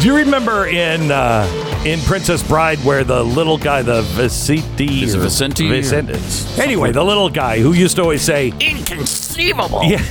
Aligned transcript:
Do 0.00 0.06
you 0.06 0.16
remember 0.16 0.66
in 0.66 1.10
uh, 1.10 1.82
in 1.84 2.00
Princess 2.00 2.42
Bride 2.46 2.78
where 2.80 3.02
the 3.04 3.22
little 3.24 3.58
guy, 3.58 3.82
the 3.82 4.02
Vicente, 4.02 5.02
Is 5.02 5.14
it 5.14 5.18
Vicente 5.18 5.66
or- 5.66 5.70
Vicente- 5.82 6.60
Anyway, 6.62 6.92
the 6.92 7.02
little 7.02 7.28
guy 7.30 7.58
who 7.60 7.72
used 7.72 7.96
to 7.96 8.02
always 8.02 8.22
say, 8.22 8.52
Inconceivable. 8.60 9.82
"Yeah." 9.84 10.02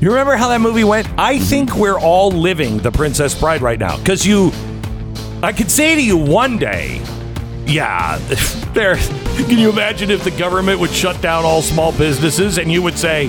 You 0.00 0.10
remember 0.10 0.36
how 0.36 0.48
that 0.48 0.60
movie 0.60 0.84
went? 0.84 1.08
I 1.18 1.38
think 1.40 1.74
we're 1.74 1.98
all 1.98 2.30
living 2.30 2.78
the 2.78 2.92
Princess 2.92 3.34
Bride 3.34 3.62
right 3.62 3.78
now 3.78 3.96
because 3.98 4.26
you. 4.26 4.52
I 5.42 5.52
could 5.52 5.70
say 5.70 5.94
to 5.94 6.02
you 6.02 6.16
one 6.16 6.56
day, 6.58 7.00
yeah, 7.66 8.18
there. 8.74 8.96
Can 9.36 9.58
you 9.58 9.70
imagine 9.70 10.10
if 10.10 10.24
the 10.24 10.30
government 10.32 10.80
would 10.80 10.90
shut 10.90 11.20
down 11.20 11.44
all 11.44 11.62
small 11.62 11.92
businesses 11.92 12.58
and 12.58 12.70
you 12.72 12.80
would 12.82 12.96
say, 12.98 13.28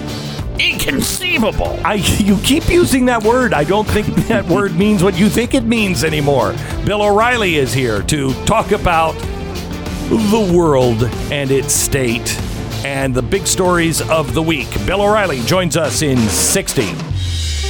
Inconceivable. 0.59 1.79
I 1.85 1.95
you 1.95 2.37
keep 2.43 2.67
using 2.69 3.05
that 3.05 3.23
word. 3.23 3.53
I 3.53 3.63
don't 3.63 3.87
think 3.87 4.07
that 4.27 4.45
word 4.45 4.75
means 4.75 5.03
what 5.03 5.17
you 5.17 5.29
think 5.29 5.53
it 5.53 5.63
means 5.63 6.03
anymore. 6.03 6.53
Bill 6.85 7.01
O'Reilly 7.01 7.55
is 7.55 7.73
here 7.73 8.01
to 8.03 8.33
talk 8.45 8.71
about 8.71 9.13
the 10.09 10.51
world 10.55 11.03
and 11.31 11.51
its 11.51 11.73
state 11.73 12.37
and 12.85 13.13
the 13.13 13.21
big 13.21 13.45
stories 13.47 14.01
of 14.09 14.33
the 14.33 14.41
week. 14.41 14.69
Bill 14.85 15.01
O'Reilly 15.01 15.41
joins 15.41 15.77
us 15.77 16.01
in 16.01 16.17
60. 16.17 16.83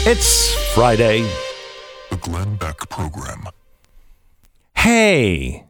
It's 0.09 0.53
Friday. 0.73 1.21
The 2.09 2.17
Glenn 2.17 2.55
Beck 2.55 2.89
Program. 2.89 3.47
Hey, 4.75 5.65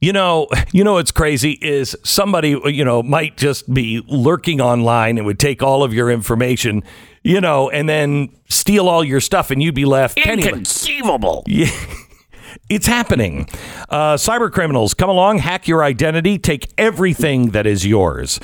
you 0.00 0.12
know, 0.12 0.48
you 0.72 0.84
know 0.84 0.94
what's 0.94 1.12
crazy 1.12 1.52
is 1.52 1.96
somebody, 2.04 2.58
you 2.66 2.84
know, 2.84 3.02
might 3.02 3.36
just 3.36 3.72
be 3.72 4.02
lurking 4.08 4.60
online 4.60 5.18
and 5.18 5.26
would 5.26 5.38
take 5.38 5.62
all 5.62 5.82
of 5.82 5.92
your 5.94 6.10
information, 6.10 6.82
you 7.22 7.40
know, 7.40 7.70
and 7.70 7.88
then 7.88 8.30
steal 8.48 8.88
all 8.88 9.04
your 9.04 9.20
stuff 9.20 9.50
and 9.50 9.62
you'd 9.62 9.74
be 9.74 9.84
left 9.84 10.16
penniless. 10.16 10.46
Inconceivable. 10.46 11.44
Yeah. 11.46 11.70
It's 12.68 12.86
happening. 12.86 13.48
Uh, 13.88 14.14
cyber 14.14 14.50
criminals 14.50 14.94
come 14.94 15.10
along, 15.10 15.38
hack 15.38 15.66
your 15.66 15.82
identity, 15.82 16.38
take 16.38 16.72
everything 16.78 17.50
that 17.50 17.66
is 17.66 17.86
yours. 17.86 18.38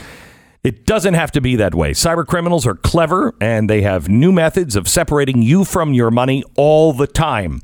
It 0.65 0.85
doesn't 0.85 1.15
have 1.15 1.31
to 1.33 1.41
be 1.41 1.55
that 1.57 1.75
way. 1.77 1.93
Cyber 1.93 2.27
criminals 2.27 2.67
are 2.67 2.75
clever 2.75 3.35
and 3.41 3.71
they 3.71 3.83
have 3.83 4.09
new 4.09 4.33
methods 4.33 4.75
of 4.75 4.89
separating 4.89 5.43
you 5.43 5.65
from 5.65 5.93
your 5.93 6.11
money 6.11 6.43
all 6.57 6.93
the 6.93 7.07
time. 7.07 7.61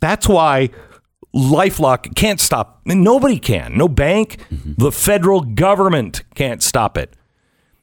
That's 0.00 0.28
why 0.28 0.70
Lifelock 1.34 2.14
can't 2.14 2.40
stop. 2.40 2.80
Nobody 2.84 3.38
can. 3.38 3.76
No 3.76 3.88
bank, 3.88 4.38
the 4.50 4.92
federal 4.92 5.40
government 5.40 6.22
can't 6.34 6.62
stop 6.62 6.96
it. 6.96 7.14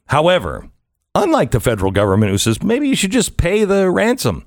However, 0.06 0.68
unlike 1.14 1.50
the 1.50 1.60
federal 1.60 1.90
government 1.90 2.30
who 2.32 2.38
says 2.38 2.62
maybe 2.62 2.88
you 2.88 2.96
should 2.96 3.12
just 3.12 3.36
pay 3.36 3.64
the 3.64 3.90
ransom, 3.90 4.44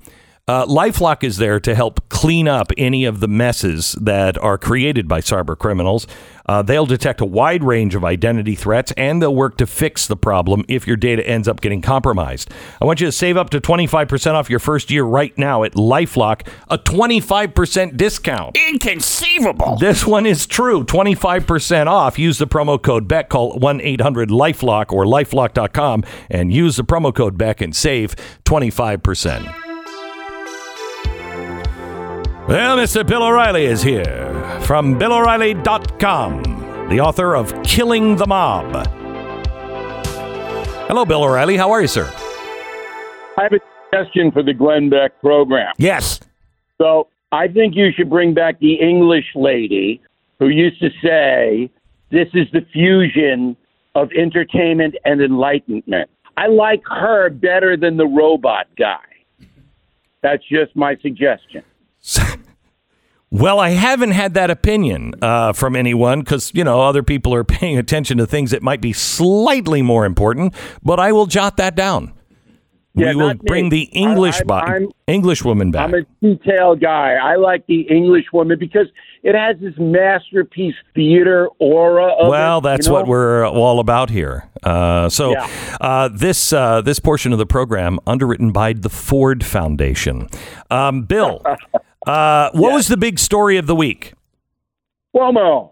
uh, 0.48 0.66
Lifelock 0.66 1.24
is 1.24 1.38
there 1.38 1.58
to 1.60 1.74
help 1.74 2.05
clean 2.16 2.48
up 2.48 2.72
any 2.78 3.04
of 3.04 3.20
the 3.20 3.28
messes 3.28 3.92
that 4.00 4.38
are 4.38 4.56
created 4.56 5.06
by 5.06 5.20
cyber 5.20 5.56
criminals. 5.56 6.06
Uh, 6.46 6.62
they'll 6.62 6.86
detect 6.86 7.20
a 7.20 7.26
wide 7.26 7.62
range 7.62 7.94
of 7.94 8.06
identity 8.06 8.54
threats 8.54 8.90
and 8.96 9.20
they'll 9.20 9.34
work 9.34 9.58
to 9.58 9.66
fix 9.66 10.06
the 10.06 10.16
problem 10.16 10.64
if 10.66 10.86
your 10.86 10.96
data 10.96 11.26
ends 11.28 11.46
up 11.46 11.60
getting 11.60 11.82
compromised. 11.82 12.50
I 12.80 12.86
want 12.86 13.02
you 13.02 13.06
to 13.06 13.12
save 13.12 13.36
up 13.36 13.50
to 13.50 13.60
25% 13.60 14.32
off 14.32 14.48
your 14.48 14.60
first 14.60 14.90
year 14.90 15.04
right 15.04 15.36
now 15.36 15.62
at 15.62 15.74
Lifelock, 15.74 16.48
a 16.68 16.78
25% 16.78 17.98
discount. 17.98 18.56
Inconceivable. 18.66 19.76
This 19.76 20.06
one 20.06 20.24
is 20.24 20.46
true. 20.46 20.84
25% 20.84 21.86
off. 21.86 22.18
Use 22.18 22.38
the 22.38 22.46
promo 22.46 22.82
code 22.82 23.06
BECK. 23.06 23.28
Call 23.28 23.58
1 23.58 23.82
800 23.82 24.30
Lifelock 24.30 24.90
or 24.90 25.04
lifelock.com 25.04 26.02
and 26.30 26.50
use 26.50 26.76
the 26.76 26.84
promo 26.84 27.14
code 27.14 27.36
BECK 27.36 27.60
and 27.60 27.76
save 27.76 28.16
25%. 28.46 29.65
Well, 32.48 32.76
Mr. 32.76 33.04
Bill 33.04 33.24
O'Reilly 33.24 33.64
is 33.64 33.82
here 33.82 34.60
from 34.60 34.96
BillO'Reilly.com, 34.96 36.88
the 36.88 37.00
author 37.00 37.34
of 37.34 37.52
Killing 37.64 38.14
the 38.14 38.26
Mob. 38.28 38.86
Hello, 40.86 41.04
Bill 41.04 41.24
O'Reilly. 41.24 41.56
How 41.56 41.72
are 41.72 41.80
you, 41.80 41.88
sir? 41.88 42.08
I 43.36 43.42
have 43.42 43.52
a 43.52 43.58
suggestion 43.90 44.30
for 44.30 44.44
the 44.44 44.54
Glenn 44.54 44.88
Beck 44.88 45.20
program. 45.20 45.74
Yes. 45.78 46.20
So 46.78 47.08
I 47.32 47.48
think 47.48 47.74
you 47.74 47.90
should 47.90 48.08
bring 48.08 48.32
back 48.32 48.60
the 48.60 48.74
English 48.74 49.26
lady 49.34 50.00
who 50.38 50.46
used 50.46 50.80
to 50.80 50.90
say, 51.02 51.68
This 52.12 52.28
is 52.32 52.46
the 52.52 52.64
fusion 52.72 53.56
of 53.96 54.08
entertainment 54.12 54.94
and 55.04 55.20
enlightenment. 55.20 56.08
I 56.36 56.46
like 56.46 56.82
her 56.86 57.28
better 57.28 57.76
than 57.76 57.96
the 57.96 58.06
robot 58.06 58.68
guy. 58.78 59.00
That's 60.22 60.44
just 60.48 60.76
my 60.76 60.94
suggestion. 61.02 61.64
Well, 63.30 63.58
I 63.58 63.70
haven't 63.70 64.12
had 64.12 64.34
that 64.34 64.50
opinion 64.50 65.14
uh, 65.20 65.52
from 65.52 65.74
anyone 65.74 66.20
because, 66.20 66.52
you 66.54 66.62
know, 66.64 66.80
other 66.82 67.02
people 67.02 67.34
are 67.34 67.44
paying 67.58 67.76
attention 67.78 68.18
to 68.18 68.26
things 68.26 68.52
that 68.52 68.62
might 68.62 68.80
be 68.80 68.92
slightly 68.92 69.82
more 69.82 70.04
important, 70.04 70.54
but 70.82 71.00
I 71.00 71.12
will 71.12 71.26
jot 71.26 71.56
that 71.56 71.74
down. 71.74 72.12
Yeah, 72.94 73.10
we 73.10 73.16
will 73.16 73.28
me. 73.34 73.40
bring 73.44 73.68
the 73.68 73.82
English 73.92 74.36
I- 74.36 74.38
I'm- 74.38 74.46
bo- 74.46 74.54
I'm- 74.54 74.88
English 75.06 75.44
woman 75.44 75.70
back. 75.70 75.84
I'm 75.88 75.94
a 75.94 76.02
detail 76.22 76.74
guy. 76.76 77.14
I 77.22 77.34
like 77.36 77.66
the 77.66 77.82
English 77.82 78.24
woman 78.32 78.58
because 78.58 78.86
it 79.22 79.34
has 79.34 79.56
this 79.60 79.74
masterpiece 79.76 80.74
theater 80.94 81.48
aura. 81.58 82.06
Of 82.14 82.28
well, 82.30 82.58
it, 82.58 82.62
that's 82.62 82.86
you 82.86 82.92
know? 82.92 83.00
what 83.00 83.06
we're 83.08 83.46
all 83.46 83.80
about 83.80 84.08
here. 84.08 84.48
Uh, 84.62 85.08
so, 85.10 85.32
Yeah. 85.32 85.46
uh, 85.80 86.08
this 86.08 86.52
uh, 86.54 86.80
this 86.80 86.98
portion 86.98 87.32
of 87.32 87.38
the 87.38 87.44
program 87.46 87.98
underwritten 88.06 88.50
by 88.50 88.72
the 88.72 88.88
Ford 88.88 89.44
Foundation. 89.44 90.28
Um, 90.70 91.02
Bill, 91.02 91.42
uh, 92.06 92.50
what 92.52 92.72
was 92.72 92.88
the 92.88 92.96
big 92.96 93.18
story 93.18 93.56
of 93.56 93.66
the 93.66 93.74
week? 93.74 94.14
Cuomo. 95.14 95.70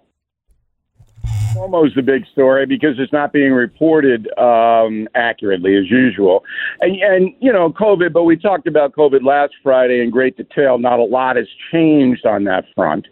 Cuomo's 1.55 1.95
the 1.95 2.03
big 2.03 2.25
story 2.33 2.67
because 2.67 2.99
it's 2.99 3.13
not 3.13 3.33
being 3.33 3.53
reported 3.53 4.27
um, 4.39 5.07
accurately 5.15 5.77
as 5.77 5.89
usual. 5.91 6.43
And, 6.81 7.01
and, 7.01 7.35
you 7.41 7.53
know, 7.53 7.71
COVID, 7.71 8.13
but 8.13 8.25
we 8.25 8.37
talked 8.37 8.67
about 8.67 8.93
COVID 8.93 9.23
last 9.25 9.55
Friday 9.63 10.01
in 10.01 10.11
great 10.11 10.37
detail. 10.37 10.79
Not 10.79 10.99
a 10.99 11.05
lot 11.05 11.37
has 11.37 11.47
changed 11.71 12.27
on 12.27 12.45
that 12.45 12.65
front. 12.75 13.07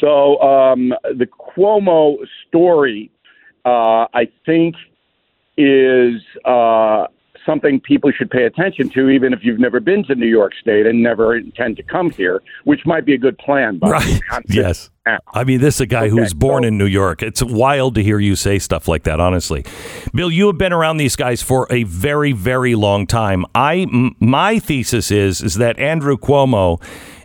So 0.00 0.38
um, 0.42 0.92
the 1.02 1.26
Cuomo 1.26 2.16
story, 2.48 3.10
uh, 3.64 4.06
I 4.12 4.28
think, 4.44 4.74
is 5.56 6.20
uh, 6.44 7.06
something 7.46 7.80
people 7.80 8.10
should 8.12 8.30
pay 8.30 8.44
attention 8.44 8.88
to, 8.90 9.08
even 9.10 9.32
if 9.32 9.40
you've 9.42 9.58
never 9.60 9.80
been 9.80 10.04
to 10.04 10.14
New 10.14 10.26
York 10.26 10.52
State 10.60 10.86
and 10.86 11.02
never 11.02 11.36
intend 11.36 11.76
to 11.78 11.82
come 11.82 12.10
here, 12.10 12.42
which 12.64 12.86
might 12.86 13.04
be 13.04 13.14
a 13.14 13.18
good 13.18 13.36
plan. 13.38 13.78
Right. 13.82 14.04
way. 14.06 14.20
I'm 14.30 14.42
just- 14.48 14.54
Yes. 14.56 14.90
Yeah. 15.06 15.18
I 15.34 15.42
mean, 15.42 15.60
this 15.60 15.76
is 15.76 15.80
a 15.80 15.86
guy 15.86 16.08
who 16.08 16.14
Okay, 16.14 16.22
was 16.22 16.34
born 16.34 16.62
so- 16.62 16.68
in 16.68 16.78
New 16.78 16.86
York. 16.86 17.22
It's 17.22 17.42
wild 17.42 17.96
to 17.96 18.02
hear 18.04 18.20
you 18.20 18.36
say 18.36 18.58
stuff 18.60 18.86
like 18.86 19.02
that, 19.02 19.18
honestly. 19.18 19.64
Bill, 20.14 20.30
you 20.30 20.46
have 20.46 20.58
been 20.58 20.72
around 20.72 20.98
these 20.98 21.16
guys 21.16 21.42
for 21.42 21.66
a 21.70 21.82
very, 21.84 22.30
very 22.32 22.74
long 22.76 23.06
time. 23.08 23.44
I, 23.54 23.86
m- 23.92 24.14
my 24.20 24.60
thesis 24.60 25.10
is, 25.10 25.42
is 25.42 25.56
that 25.56 25.76
Andrew 25.80 26.16
Cuomo 26.16 26.80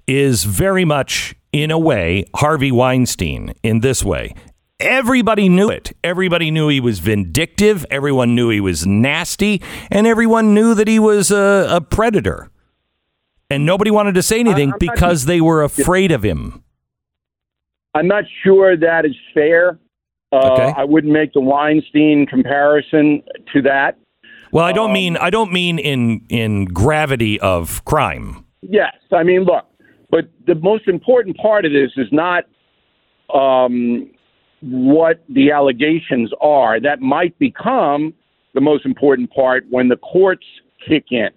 is 0.07 0.43
very 0.43 0.85
much, 0.85 1.35
in 1.51 1.69
a 1.69 1.77
way, 1.77 2.25
Harvey 2.35 2.71
Weinstein 2.71 3.53
in 3.61 3.81
this 3.81 4.03
way. 4.03 4.33
Everybody 4.79 5.49
knew 5.49 5.69
it. 5.69 5.93
Everybody 6.03 6.51
knew 6.51 6.67
he 6.67 6.79
was 6.79 6.99
vindictive. 6.99 7.83
Everyone 7.89 8.35
knew 8.35 8.49
he 8.49 8.61
was 8.61 8.85
nasty. 8.85 9.61
And 9.89 10.05
everyone 10.05 10.53
knew 10.53 10.75
that 10.75 10.87
he 10.87 10.99
was 10.99 11.31
a, 11.31 11.67
a 11.69 11.81
predator. 11.81 12.49
And 13.49 13.65
nobody 13.65 13.89
wanted 13.89 14.13
to 14.15 14.21
say 14.21 14.39
anything 14.39 14.69
not- 14.69 14.79
because 14.79 15.25
they 15.25 15.41
were 15.41 15.63
afraid 15.63 16.11
of 16.11 16.23
him. 16.23 16.63
I'm 17.95 18.07
not 18.07 18.25
sure 18.43 18.77
that 18.77 19.05
is 19.05 19.15
fair. 19.33 19.79
Uh, 20.31 20.51
Okay. 20.51 20.73
I 20.77 20.83
wouldn't 20.83 21.11
make 21.13 21.33
the 21.33 21.39
Weinstein 21.41 22.27
comparison 22.27 23.23
to 23.53 23.61
that. 23.63 23.97
Well, 24.51 24.65
I 24.65 24.71
don't 24.73 24.87
Um, 24.89 24.93
mean 24.93 25.17
I 25.17 25.29
don't 25.29 25.51
mean 25.51 25.79
in 25.79 26.21
in 26.29 26.65
gravity 26.65 27.39
of 27.39 27.83
crime. 27.85 28.45
Yes, 28.61 28.93
I 29.11 29.23
mean, 29.23 29.43
look, 29.45 29.65
but 30.11 30.25
the 30.45 30.55
most 30.55 30.87
important 30.87 31.37
part 31.37 31.65
of 31.65 31.71
this 31.71 31.91
is 31.97 32.07
not 32.11 32.43
um, 33.33 34.09
what 34.61 35.23
the 35.29 35.51
allegations 35.51 36.31
are. 36.41 36.79
That 36.79 37.01
might 37.01 37.37
become 37.39 38.13
the 38.53 38.61
most 38.61 38.85
important 38.85 39.31
part 39.31 39.65
when 39.69 39.87
the 39.87 39.97
courts 39.97 40.45
kick 40.87 41.05
in. 41.11 41.29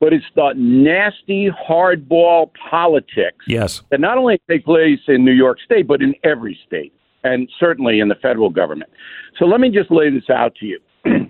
But 0.00 0.12
it's 0.12 0.24
the 0.34 0.52
nasty 0.56 1.50
hardball 1.50 2.50
politics 2.70 3.44
Yes. 3.46 3.82
that 3.90 4.00
not 4.00 4.18
only 4.18 4.40
take 4.50 4.64
place 4.64 5.00
in 5.06 5.24
New 5.24 5.32
York 5.32 5.58
State, 5.64 5.86
but 5.86 6.02
in 6.02 6.14
every 6.24 6.58
state, 6.66 6.92
and 7.24 7.48
certainly 7.60 8.00
in 8.00 8.08
the 8.08 8.14
federal 8.16 8.50
government. 8.50 8.90
So 9.38 9.44
let 9.46 9.60
me 9.60 9.70
just 9.70 9.90
lay 9.90 10.10
this 10.10 10.28
out 10.30 10.54
to 10.56 10.66
you. 10.66 10.80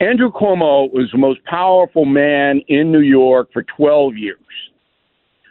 Andrew 0.00 0.32
Cuomo 0.32 0.92
was 0.92 1.08
the 1.12 1.18
most 1.18 1.42
powerful 1.44 2.04
man 2.04 2.60
in 2.68 2.90
New 2.90 3.00
York 3.00 3.50
for 3.52 3.62
12 3.76 4.16
years, 4.16 4.38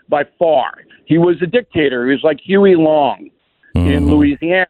by 0.09 0.25
far. 0.38 0.74
He 1.06 1.18
was 1.18 1.38
a 1.42 1.47
dictator. 1.47 2.06
He 2.06 2.12
was 2.12 2.24
like 2.24 2.39
Huey 2.42 2.75
Long 2.75 3.30
in 3.75 3.81
mm-hmm. 3.81 4.09
Louisiana. 4.09 4.68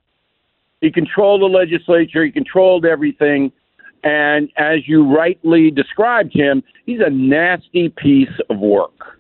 He 0.82 0.92
controlled 0.92 1.42
the 1.42 1.46
legislature, 1.46 2.26
he 2.26 2.32
controlled 2.32 2.86
everything. 2.86 3.52
And 4.04 4.50
as 4.58 4.88
you 4.88 5.06
rightly 5.06 5.70
described 5.70 6.34
him, 6.34 6.64
he's 6.86 7.02
a 7.06 7.10
nasty 7.10 7.90
piece 7.90 8.34
of 8.50 8.58
work. 8.58 9.20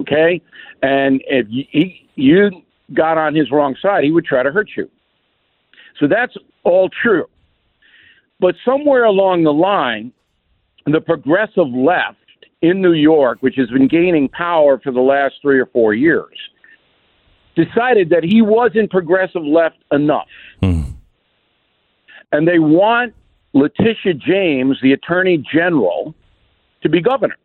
Okay, 0.00 0.40
and 0.82 1.22
if 1.26 1.46
you, 1.48 1.64
he, 1.70 2.08
you 2.16 2.50
got 2.94 3.18
on 3.18 3.34
his 3.34 3.50
wrong 3.50 3.74
side, 3.80 4.04
he 4.04 4.10
would 4.10 4.24
try 4.24 4.42
to 4.42 4.52
hurt 4.52 4.70
you. 4.76 4.90
So 5.98 6.06
that's 6.06 6.34
all 6.64 6.88
true. 7.02 7.26
But 8.40 8.54
somewhere 8.64 9.04
along 9.04 9.44
the 9.44 9.52
line, 9.52 10.12
the 10.84 11.00
progressive 11.00 11.68
left 11.68 12.18
in 12.62 12.80
New 12.80 12.92
York, 12.92 13.38
which 13.40 13.56
has 13.56 13.68
been 13.70 13.88
gaining 13.88 14.28
power 14.28 14.78
for 14.78 14.92
the 14.92 15.00
last 15.00 15.36
three 15.42 15.58
or 15.58 15.66
four 15.66 15.94
years, 15.94 16.36
decided 17.56 18.10
that 18.10 18.22
he 18.22 18.42
wasn't 18.42 18.90
progressive 18.90 19.42
left 19.42 19.78
enough. 19.90 20.28
Hmm. 20.60 20.82
And 22.30 22.46
they 22.46 22.58
want 22.58 23.14
Letitia 23.54 24.14
James, 24.14 24.78
the 24.82 24.92
attorney 24.92 25.42
general, 25.52 26.14
to 26.82 26.88
be 26.88 27.00
governor. 27.00 27.36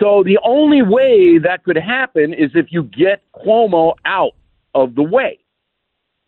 So 0.00 0.22
the 0.24 0.38
only 0.44 0.82
way 0.82 1.38
that 1.38 1.64
could 1.64 1.76
happen 1.76 2.32
is 2.32 2.50
if 2.54 2.66
you 2.70 2.84
get 2.84 3.22
Cuomo 3.34 3.94
out 4.04 4.32
of 4.74 4.94
the 4.94 5.02
way, 5.02 5.38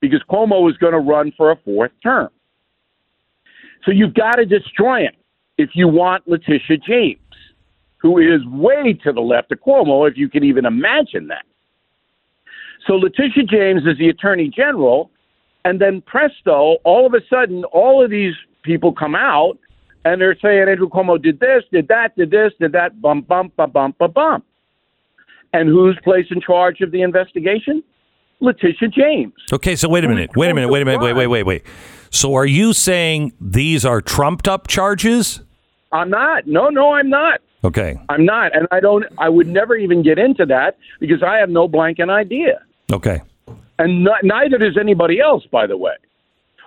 because 0.01 0.23
Cuomo 0.31 0.69
is 0.71 0.77
going 0.77 0.93
to 0.93 0.99
run 0.99 1.33
for 1.37 1.51
a 1.51 1.57
fourth 1.65 1.93
term. 2.03 2.31
So 3.85 3.93
you've 3.93 4.15
got 4.15 4.37
to 4.37 4.47
destroy 4.47 5.03
him 5.03 5.15
if 5.57 5.71
you 5.75 5.89
want 5.89 6.27
Letitia 6.29 6.79
James, 6.79 7.19
who 7.99 8.19
is 8.19 8.45
way 8.47 8.93
to 9.05 9.13
the 9.13 9.21
left 9.21 9.53
of 9.53 9.61
Cuomo, 9.61 10.09
if 10.11 10.17
you 10.17 10.29
can 10.29 10.45
even 10.45 10.65
imagine 10.65 11.29
that. 11.29 11.45
So 12.87 12.95
Letitia 12.95 13.45
James 13.45 13.83
is 13.87 13.99
the 13.99 14.09
attorney 14.09 14.49
general, 14.49 15.11
and 15.65 15.81
then 15.81 16.03
presto, 16.03 16.77
all 16.85 17.07
of 17.07 17.15
a 17.15 17.21
sudden, 17.29 17.65
all 17.65 18.03
of 18.03 18.11
these 18.11 18.35
people 18.63 18.93
come 18.93 19.15
out 19.15 19.59
and 20.05 20.21
they're 20.21 20.37
saying 20.41 20.69
Andrew 20.69 20.89
Cuomo 20.89 21.23
did 21.23 21.41
this, 21.41 21.63
did 21.71 21.89
that, 21.89 22.17
did 22.17 22.31
this, 22.31 22.53
did 22.59 22.73
that, 22.73 23.01
bump, 23.03 23.29
bump, 23.29 23.55
bump, 23.57 23.75
bump, 23.75 23.99
bump, 23.99 24.15
bump. 24.15 24.45
And 25.53 25.69
who's 25.69 25.99
placed 26.03 26.31
in 26.31 26.41
charge 26.41 26.81
of 26.81 26.91
the 26.91 27.03
investigation? 27.03 27.83
Letitia 28.41 28.89
James. 28.89 29.35
Okay, 29.53 29.77
so 29.77 29.89
wait 29.89 30.05
a 30.05 30.09
minute. 30.09 30.31
Wait 30.35 30.51
a 30.51 30.55
minute. 30.55 30.71
Wait 30.71 30.81
a 30.81 30.85
minute. 30.87 31.03
Wait, 31.03 31.13
wait, 31.13 31.27
wait, 31.27 31.43
wait. 31.43 31.63
So 32.11 32.35
are 32.35 32.47
you 32.47 32.73
saying 32.73 33.35
these 33.41 33.85
are 33.85 34.01
trumped 34.01 34.49
up 34.49 34.67
charges? 34.67 35.43
I'm 35.93 36.09
not. 36.09 36.47
No, 36.47 36.69
no, 36.69 36.95
I'm 36.95 37.11
not. 37.11 37.41
Okay. 37.63 38.01
I'm 38.09 38.25
not, 38.25 38.57
and 38.57 38.67
I 38.71 38.81
don't. 38.81 39.05
I 39.19 39.29
would 39.29 39.47
never 39.47 39.77
even 39.77 40.03
get 40.03 40.19
into 40.19 40.47
that 40.47 40.79
because 40.99 41.23
I 41.23 41.37
have 41.37 41.51
no 41.51 41.69
blanket 41.69 42.09
idea, 42.09 42.63
Okay. 42.93 43.21
and 43.79 44.05
not, 44.05 44.23
neither 44.23 44.59
does 44.59 44.77
anybody 44.79 45.21
else. 45.21 45.45
By 45.51 45.67
the 45.67 45.77
way, 45.77 45.95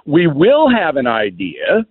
we 0.05 0.27
will 0.27 0.69
have 0.69 0.95
an 0.97 1.07
idea 1.07 1.85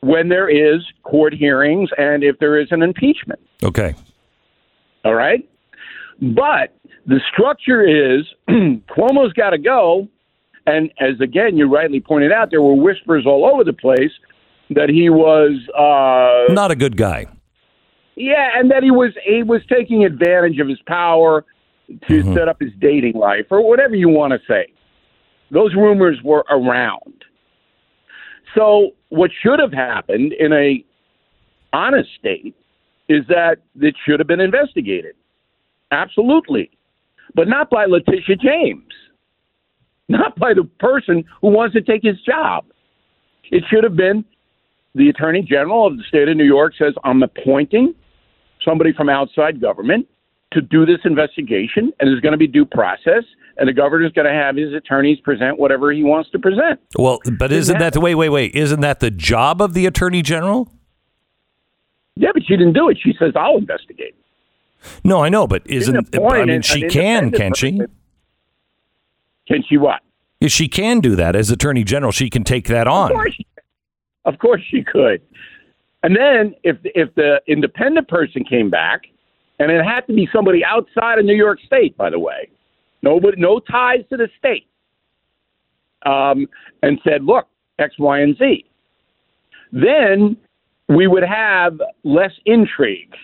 when 0.00 0.28
there 0.28 0.48
is 0.48 0.82
court 1.04 1.32
hearings 1.32 1.90
and 1.96 2.24
if 2.24 2.38
there 2.38 2.58
is 2.60 2.68
an 2.72 2.82
impeachment. 2.82 3.40
Okay. 3.62 3.94
All 5.04 5.14
right, 5.14 5.48
but 6.20 6.76
the 7.06 7.20
structure 7.32 7.82
is 7.82 8.24
Cuomo's 8.48 9.32
got 9.32 9.50
to 9.50 9.58
go, 9.58 10.06
and 10.66 10.92
as 11.00 11.20
again 11.20 11.56
you 11.56 11.66
rightly 11.68 12.00
pointed 12.00 12.30
out, 12.32 12.50
there 12.50 12.62
were 12.62 12.74
whispers 12.74 13.26
all 13.26 13.44
over 13.44 13.64
the 13.64 13.72
place 13.72 14.12
that 14.70 14.88
he 14.88 15.10
was. 15.10 15.52
Uh, 15.76 16.52
Not 16.52 16.70
a 16.70 16.76
good 16.76 16.96
guy. 16.96 17.26
Yeah, 18.14 18.50
and 18.54 18.70
that 18.70 18.82
he 18.82 18.90
was 18.90 19.12
he 19.24 19.42
was 19.42 19.62
taking 19.68 20.04
advantage 20.04 20.60
of 20.60 20.68
his 20.68 20.80
power 20.86 21.44
to 22.08 22.12
mm-hmm. 22.14 22.34
set 22.34 22.48
up 22.48 22.60
his 22.60 22.72
dating 22.80 23.14
life 23.14 23.46
or 23.50 23.66
whatever 23.66 23.94
you 23.94 24.08
want 24.08 24.32
to 24.32 24.38
say. 24.48 24.72
Those 25.50 25.74
rumors 25.74 26.18
were 26.24 26.44
around. 26.50 27.24
So 28.54 28.90
what 29.10 29.30
should 29.42 29.58
have 29.58 29.72
happened 29.72 30.32
in 30.32 30.52
a 30.52 30.84
honest 31.72 32.10
state 32.18 32.54
is 33.08 33.24
that 33.28 33.56
it 33.80 33.94
should 34.06 34.20
have 34.20 34.26
been 34.26 34.40
investigated. 34.40 35.14
Absolutely. 35.90 36.70
But 37.34 37.48
not 37.48 37.70
by 37.70 37.86
Letitia 37.86 38.36
James. 38.36 38.92
Not 40.08 40.38
by 40.38 40.54
the 40.54 40.64
person 40.78 41.24
who 41.40 41.48
wants 41.48 41.74
to 41.74 41.82
take 41.82 42.02
his 42.02 42.20
job. 42.22 42.64
It 43.50 43.64
should 43.70 43.84
have 43.84 43.96
been 43.96 44.24
the 44.94 45.08
Attorney 45.08 45.42
General 45.42 45.86
of 45.86 45.96
the 45.96 46.04
state 46.04 46.28
of 46.28 46.36
New 46.36 46.44
York 46.44 46.74
says, 46.78 46.94
I'm 47.04 47.22
appointing 47.22 47.94
somebody 48.64 48.92
from 48.92 49.08
outside 49.08 49.60
government 49.60 50.06
to 50.52 50.60
do 50.60 50.86
this 50.86 50.98
investigation, 51.04 51.92
and 52.00 52.08
there's 52.08 52.20
going 52.20 52.32
to 52.32 52.38
be 52.38 52.46
due 52.46 52.64
process, 52.64 53.24
and 53.56 53.68
the 53.68 53.72
governor's 53.72 54.12
going 54.12 54.26
to 54.26 54.32
have 54.32 54.56
his 54.56 54.72
attorneys 54.72 55.18
present 55.20 55.58
whatever 55.58 55.92
he 55.92 56.02
wants 56.02 56.30
to 56.30 56.38
present. 56.38 56.80
Well, 56.98 57.20
but 57.38 57.52
isn't 57.52 57.78
that 57.78 57.92
the 57.92 58.00
wait, 58.00 58.14
wait, 58.14 58.28
wait? 58.30 58.54
Isn't 58.54 58.80
that 58.80 59.00
the 59.00 59.10
job 59.10 59.60
of 59.60 59.74
the 59.74 59.86
attorney 59.86 60.22
general? 60.22 60.72
Yeah, 62.16 62.30
but 62.34 62.42
she 62.46 62.56
didn't 62.56 62.74
do 62.74 62.88
it. 62.90 62.98
She 63.02 63.14
says, 63.18 63.32
I'll 63.36 63.56
investigate. 63.56 64.14
No, 65.04 65.22
I 65.22 65.28
know, 65.28 65.46
but 65.46 65.62
isn't 65.66 66.08
I 66.14 66.40
mean 66.40 66.50
an- 66.50 66.62
she 66.62 66.82
an 66.84 66.90
can, 66.90 67.30
can 67.30 67.54
she? 67.54 67.80
Can 69.48 69.62
she 69.68 69.76
what? 69.76 70.00
Yeah, 70.40 70.48
She 70.48 70.68
can 70.68 71.00
do 71.00 71.14
that 71.16 71.36
as 71.36 71.50
attorney 71.50 71.84
general. 71.84 72.10
She 72.12 72.28
can 72.30 72.42
take 72.44 72.66
that 72.68 72.86
Of 72.88 72.92
on. 72.92 73.10
course, 73.12 73.34
she, 73.34 73.46
of 74.24 74.38
course 74.38 74.60
she 74.70 74.82
could. 74.82 75.22
And 76.02 76.16
then 76.16 76.54
if 76.64 76.78
if 76.84 77.14
the 77.14 77.40
independent 77.46 78.08
person 78.08 78.42
came 78.44 78.70
back, 78.70 79.02
and 79.58 79.70
it 79.70 79.84
had 79.84 80.00
to 80.06 80.12
be 80.12 80.28
somebody 80.32 80.64
outside 80.64 81.18
of 81.18 81.24
New 81.24 81.36
York 81.36 81.58
State, 81.66 81.96
by 81.96 82.10
the 82.10 82.18
way, 82.18 82.48
nobody, 83.02 83.40
no 83.40 83.58
ties 83.58 84.00
to 84.10 84.16
the 84.16 84.28
state, 84.38 84.66
um, 86.04 86.46
and 86.82 87.00
said, 87.04 87.24
look, 87.24 87.46
X, 87.78 87.98
Y, 87.98 88.20
and 88.20 88.36
Z, 88.38 88.64
then 89.72 90.36
we 90.88 91.06
would 91.06 91.22
have 91.22 91.80
less 92.04 92.32
intrigue 92.44 93.14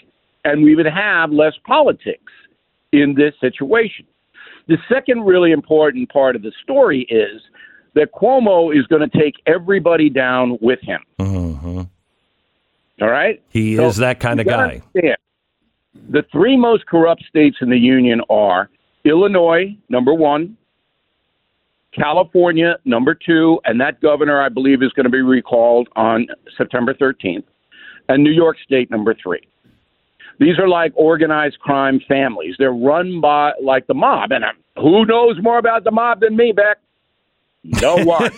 and 0.45 0.63
we 0.63 0.75
would 0.75 0.87
have 0.87 1.31
less 1.31 1.55
politics 1.67 2.33
in 2.93 3.15
this 3.15 3.35
situation. 3.41 4.07
The 4.69 4.79
second 4.89 5.23
really 5.23 5.53
important 5.53 6.11
part 6.11 6.37
of 6.37 6.43
the 6.43 6.53
story 6.63 7.03
is 7.11 7.43
that 7.95 8.13
Cuomo 8.13 8.77
is 8.77 8.87
going 8.87 9.09
to 9.09 9.19
take 9.19 9.35
everybody 9.47 10.09
down 10.09 10.59
with 10.61 10.81
him. 10.81 11.01
All 13.01 13.09
right? 13.09 13.43
He 13.49 13.77
So 13.77 13.87
is 13.87 13.97
that 13.99 14.21
kind 14.21 14.41
of 14.41 14.47
guy. 14.47 14.83
understand, 14.95 15.17
The 16.11 16.25
three 16.33 16.57
most 16.57 16.87
corrupt 16.87 17.25
states 17.29 17.59
in 17.61 17.71
the 17.71 17.79
union 17.79 18.21
are 18.31 18.71
Illinois, 19.05 19.77
number 19.89 20.15
one, 20.15 20.57
California, 21.93 22.77
number 22.85 23.15
two, 23.15 23.61
and 23.65 23.81
that 23.81 24.01
governor, 24.01 24.41
I 24.41 24.49
believe, 24.49 24.83
is 24.83 24.93
going 24.93 25.05
to 25.05 25.11
be 25.11 25.23
recalled 25.23 25.89
on 25.97 26.27
September 26.57 26.95
13th, 26.95 27.45
and 28.09 28.23
New 28.23 28.31
York 28.31 28.57
State, 28.65 28.91
number 28.91 29.15
three. 29.23 29.41
These 30.39 30.59
are 30.59 30.69
like 30.69 30.93
organized 30.95 31.59
crime 31.59 32.01
families. 32.07 32.55
They're 32.59 32.73
run 32.73 33.21
by 33.21 33.53
like 33.61 33.87
the 33.87 33.95
mob. 33.95 34.31
And 34.31 34.45
um, 34.45 34.57
who 34.77 35.05
knows 35.05 35.37
more 35.43 35.59
about 35.59 35.85
the 35.85 35.91
mob 35.91 36.21
than 36.21 36.37
me, 36.37 36.53
Beck? 36.53 36.79
No 37.65 37.97
one. 38.05 38.31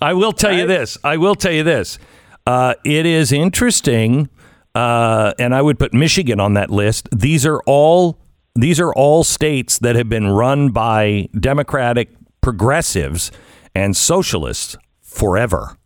I 0.00 0.14
will 0.14 0.32
tell 0.32 0.54
you 0.54 0.66
this. 0.66 0.96
I 1.04 1.18
will 1.18 1.34
tell 1.34 1.52
you 1.52 1.62
this. 1.62 1.98
Uh, 2.46 2.74
it 2.84 3.06
is 3.06 3.30
interesting, 3.30 4.28
uh, 4.74 5.32
and 5.38 5.54
I 5.54 5.62
would 5.62 5.78
put 5.78 5.92
Michigan 5.92 6.40
on 6.40 6.54
that 6.54 6.70
list. 6.70 7.08
These 7.12 7.44
are 7.46 7.60
all 7.66 8.18
these 8.54 8.80
are 8.80 8.92
all 8.92 9.24
states 9.24 9.78
that 9.78 9.96
have 9.96 10.08
been 10.08 10.28
run 10.28 10.70
by 10.70 11.28
Democratic 11.38 12.10
progressives 12.42 13.32
and 13.74 13.96
socialists 13.96 14.76
forever, 15.00 15.78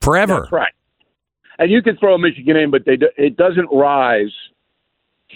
forever. 0.00 0.40
That's 0.40 0.52
right. 0.52 0.72
And 1.58 1.70
you 1.70 1.82
can 1.82 1.96
throw 1.98 2.18
Michigan 2.18 2.56
in, 2.56 2.70
but 2.70 2.84
they, 2.84 2.98
it 3.16 3.36
doesn't 3.36 3.68
rise 3.70 4.32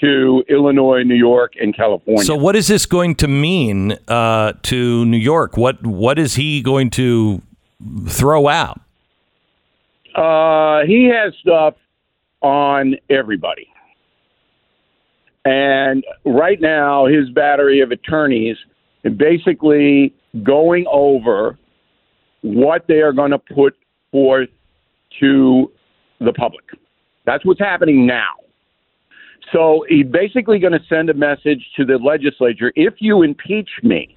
to 0.01 0.43
Illinois, 0.49 1.03
New 1.03 1.15
York, 1.15 1.53
and 1.61 1.77
California. 1.77 2.25
So, 2.25 2.35
what 2.35 2.57
is 2.57 2.67
this 2.67 2.87
going 2.87 3.15
to 3.17 3.29
mean 3.29 3.97
uh, 4.09 4.55
to 4.63 5.05
New 5.05 5.19
York? 5.19 5.57
What 5.57 5.87
what 5.87 6.19
is 6.19 6.35
he 6.35 6.63
going 6.63 6.91
to 6.91 7.43
throw 8.09 8.49
out? 8.49 8.81
Uh, 10.15 10.87
he 10.87 11.05
has 11.05 11.35
stuff 11.41 11.75
on 12.45 12.95
everybody. 13.11 13.67
And 15.45 16.05
right 16.25 16.61
now, 16.61 17.07
his 17.07 17.29
battery 17.31 17.81
of 17.81 17.91
attorneys 17.91 18.57
basically 19.17 20.15
going 20.43 20.87
over 20.91 21.59
what 22.43 22.87
they 22.87 23.01
are 23.01 23.13
going 23.13 23.31
to 23.31 23.39
put 23.39 23.77
forth 24.11 24.49
to 25.21 25.71
the 26.21 26.33
public. 26.33 26.65
That's 27.27 27.45
what's 27.45 27.61
happening 27.61 28.07
now. 28.07 28.33
So 29.53 29.85
he's 29.89 30.07
basically 30.07 30.59
going 30.59 30.73
to 30.73 30.83
send 30.89 31.11
a 31.11 31.15
message 31.15 31.65
to 31.77 31.85
the 31.85 31.99
legislature 31.99 32.73
if 32.77 32.95
you 32.99 33.23
impeach 33.23 33.69
me, 33.83 34.17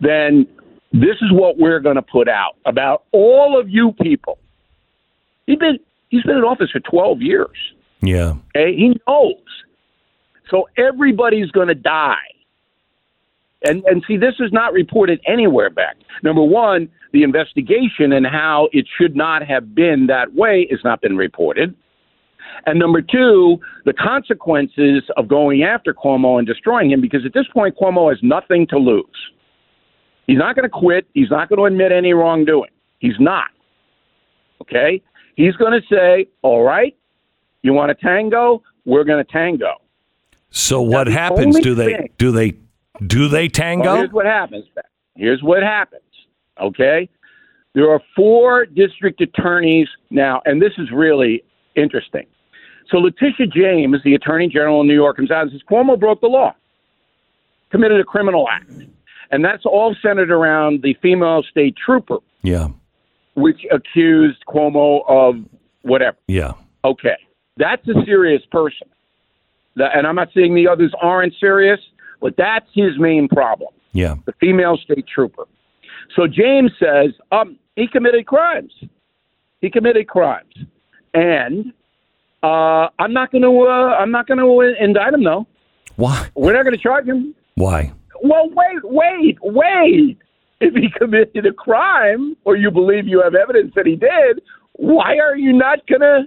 then 0.00 0.46
this 0.92 1.16
is 1.20 1.32
what 1.32 1.58
we're 1.58 1.80
going 1.80 1.96
to 1.96 2.02
put 2.02 2.28
out 2.28 2.56
about 2.64 3.04
all 3.12 3.58
of 3.58 3.68
you 3.68 3.92
people. 4.00 4.38
He's 5.46 5.58
he's 6.16 6.24
been 6.24 6.38
in 6.38 6.44
office 6.44 6.70
for 6.70 6.80
12 6.80 7.22
years. 7.22 7.56
Yeah. 8.02 8.34
Okay? 8.54 8.74
He 8.74 8.98
knows. 9.06 9.34
So 10.50 10.68
everybody's 10.76 11.50
going 11.50 11.68
to 11.68 11.74
die. 11.74 12.16
And 13.64 13.82
and 13.84 14.04
see, 14.06 14.16
this 14.16 14.34
is 14.38 14.52
not 14.52 14.72
reported 14.72 15.20
anywhere 15.26 15.70
back. 15.70 15.96
Number 16.22 16.42
one, 16.42 16.88
the 17.12 17.22
investigation 17.22 18.12
and 18.12 18.26
how 18.26 18.68
it 18.72 18.86
should 18.98 19.16
not 19.16 19.42
have 19.46 19.74
been 19.74 20.06
that 20.08 20.34
way 20.34 20.68
has 20.70 20.80
not 20.84 21.00
been 21.00 21.16
reported. 21.16 21.74
And 22.66 22.78
number 22.78 23.00
two, 23.00 23.58
the 23.84 23.92
consequences 23.92 25.02
of 25.16 25.28
going 25.28 25.62
after 25.62 25.94
Cuomo 25.94 26.38
and 26.38 26.46
destroying 26.46 26.90
him, 26.90 27.00
because 27.00 27.24
at 27.24 27.32
this 27.32 27.46
point, 27.52 27.76
Cuomo 27.76 28.10
has 28.10 28.18
nothing 28.22 28.66
to 28.68 28.78
lose. 28.78 29.04
He's 30.26 30.38
not 30.38 30.56
going 30.56 30.64
to 30.64 30.68
quit. 30.68 31.06
He's 31.14 31.30
not 31.30 31.48
going 31.48 31.58
to 31.58 31.64
admit 31.64 31.92
any 31.92 32.12
wrongdoing. 32.12 32.70
He's 32.98 33.18
not. 33.18 33.48
Okay? 34.60 35.02
He's 35.36 35.54
going 35.56 35.72
to 35.80 35.86
say, 35.88 36.28
all 36.42 36.62
right, 36.64 36.96
you 37.62 37.72
want 37.72 37.90
a 37.90 37.94
tango? 37.94 38.62
We're 38.84 39.04
going 39.04 39.24
to 39.24 39.30
tango. 39.32 39.74
So 40.50 40.80
what 40.82 41.06
happens? 41.06 41.58
Do 41.60 41.74
they 41.74 41.94
thing- 41.94 42.10
do 42.18 42.30
they 42.32 42.54
do 43.06 43.28
they 43.28 43.42
Well, 43.44 43.50
tango? 43.50 43.96
here's 43.96 44.12
what 44.12 44.26
happens. 44.26 44.64
Here's 45.16 45.42
what 45.42 45.62
happens. 45.62 46.02
Okay, 46.60 47.08
there 47.74 47.90
are 47.90 48.00
four 48.14 48.64
district 48.64 49.20
attorneys 49.20 49.88
now, 50.10 50.40
and 50.46 50.60
this 50.62 50.72
is 50.78 50.90
really 50.90 51.42
interesting. 51.74 52.26
So 52.90 52.96
Letitia 52.98 53.48
James, 53.48 53.98
the 54.04 54.14
Attorney 54.14 54.48
General 54.48 54.80
in 54.80 54.86
New 54.86 54.94
York, 54.94 55.16
comes 55.16 55.30
out 55.30 55.42
and 55.42 55.50
says 55.50 55.60
Cuomo 55.70 55.98
broke 56.00 56.20
the 56.22 56.28
law, 56.28 56.54
committed 57.70 58.00
a 58.00 58.04
criminal 58.04 58.48
act, 58.48 58.70
and 59.30 59.44
that's 59.44 59.66
all 59.66 59.94
centered 60.00 60.30
around 60.30 60.82
the 60.82 60.94
female 61.02 61.42
state 61.42 61.74
trooper, 61.76 62.18
Yeah, 62.42 62.68
which 63.36 63.60
accused 63.70 64.38
Cuomo 64.48 65.02
of 65.08 65.36
whatever. 65.82 66.16
yeah. 66.28 66.52
Okay, 66.84 67.16
that's 67.56 67.86
a 67.88 67.94
serious 68.04 68.42
person, 68.52 68.86
and 69.76 70.06
I'm 70.06 70.14
not 70.14 70.28
saying 70.34 70.54
the 70.54 70.68
others 70.68 70.92
aren't 71.00 71.34
serious, 71.40 71.80
but 72.20 72.34
that's 72.36 72.66
his 72.74 72.98
main 72.98 73.28
problem 73.28 73.70
Yeah. 73.92 74.14
the 74.24 74.32
female 74.40 74.76
state 74.76 75.06
trooper. 75.12 75.44
So 76.14 76.26
James 76.28 76.70
says, 76.78 77.10
um, 77.32 77.58
he 77.74 77.86
committed 77.88 78.26
crimes. 78.26 78.72
He 79.60 79.68
committed 79.70 80.06
crimes, 80.06 80.54
and 81.14 81.72
uh, 82.42 82.88
I'm 83.00 83.12
not 83.12 83.32
going 83.32 83.42
to. 83.42 83.62
Uh, 83.62 83.96
I'm 83.96 84.12
not 84.12 84.26
going 84.28 84.38
to 84.38 84.82
indict 84.84 85.12
him. 85.14 85.24
though. 85.24 85.46
Why? 85.96 86.28
we're 86.36 86.52
not 86.52 86.62
going 86.64 86.76
to 86.76 86.82
charge 86.82 87.06
him. 87.06 87.34
Why? 87.56 87.90
Well, 88.22 88.48
wait, 88.50 88.78
wait, 88.84 89.38
wait. 89.42 90.18
If 90.60 90.74
he 90.74 90.88
committed 90.96 91.44
a 91.46 91.52
crime, 91.52 92.36
or 92.44 92.56
you 92.56 92.70
believe 92.70 93.06
you 93.06 93.20
have 93.22 93.34
evidence 93.34 93.72
that 93.76 93.86
he 93.86 93.96
did, 93.96 94.40
why 94.72 95.18
are 95.18 95.36
you 95.36 95.52
not 95.52 95.86
going 95.86 96.00
to 96.00 96.22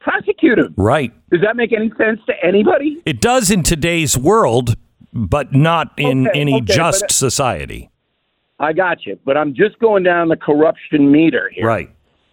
prosecute 0.00 0.58
him? 0.58 0.74
Right. 0.76 1.12
Does 1.30 1.40
that 1.42 1.56
make 1.56 1.72
any 1.72 1.90
sense 1.98 2.20
to 2.26 2.34
anybody? 2.44 3.02
It 3.04 3.20
does 3.20 3.50
in 3.50 3.62
today's 3.64 4.16
world, 4.16 4.74
but 5.12 5.52
not 5.54 5.92
in 5.96 6.28
Okay, 6.28 6.40
any 6.40 6.54
okay, 6.56 6.64
just 6.72 7.02
but- 7.02 7.10
uh, 7.10 7.14
society. 7.14 7.90
I 8.60 8.72
got 8.72 9.06
you, 9.06 9.16
but 9.24 9.36
I'm 9.36 9.54
just 9.54 9.78
going 9.78 10.02
down 10.02 10.28
the 10.28 10.36
corruption 10.36 11.12
meter 11.12 11.48
here. 11.54 11.64
Right. 11.64 11.90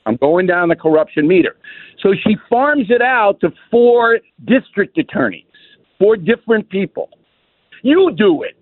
I'm 0.07 0.15
going 0.15 0.47
down 0.47 0.69
the 0.69 0.75
corruption 0.75 1.27
meter. 1.27 1.55
So 2.01 2.13
she 2.15 2.35
farms 2.49 2.87
it 2.89 3.01
out 3.01 3.39
to 3.41 3.51
four 3.69 4.19
district 4.45 4.97
attorneys, 4.97 5.45
four 5.99 6.17
different 6.17 6.67
people. 6.69 7.09
You 7.83 8.11
do 8.17 8.41
it. 8.41 8.57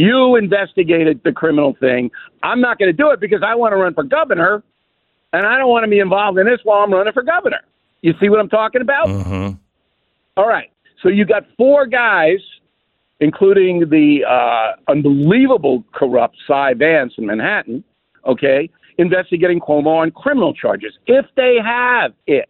You 0.00 0.36
investigated 0.36 1.20
the 1.24 1.32
criminal 1.32 1.76
thing. 1.78 2.10
I'm 2.42 2.62
not 2.62 2.78
going 2.78 2.88
to 2.88 2.96
do 2.96 3.10
it 3.10 3.20
because 3.20 3.42
I 3.44 3.54
want 3.54 3.72
to 3.72 3.76
run 3.76 3.92
for 3.92 4.02
governor, 4.02 4.62
and 5.34 5.46
I 5.46 5.58
don't 5.58 5.68
want 5.68 5.84
to 5.84 5.90
be 5.90 5.98
involved 5.98 6.38
in 6.38 6.46
this 6.46 6.58
while 6.62 6.78
I'm 6.78 6.90
running 6.90 7.12
for 7.12 7.22
governor. 7.22 7.60
You 8.00 8.14
see 8.18 8.30
what 8.30 8.40
I'm 8.40 8.48
talking 8.48 8.80
about? 8.80 9.08
Mm-hmm. 9.08 9.56
All 10.38 10.48
right. 10.48 10.70
So 11.02 11.10
you 11.10 11.26
got 11.26 11.44
four 11.58 11.84
guys, 11.84 12.38
including 13.20 13.90
the 13.90 14.24
uh, 14.26 14.90
unbelievable 14.90 15.84
corrupt 15.92 16.38
Cy 16.46 16.72
Vance 16.72 17.12
in 17.18 17.26
Manhattan, 17.26 17.84
okay, 18.24 18.70
investigating 18.96 19.60
Cuomo 19.60 19.98
on 19.98 20.12
criminal 20.12 20.54
charges. 20.54 20.94
If 21.06 21.26
they 21.36 21.58
have 21.62 22.14
it, 22.26 22.48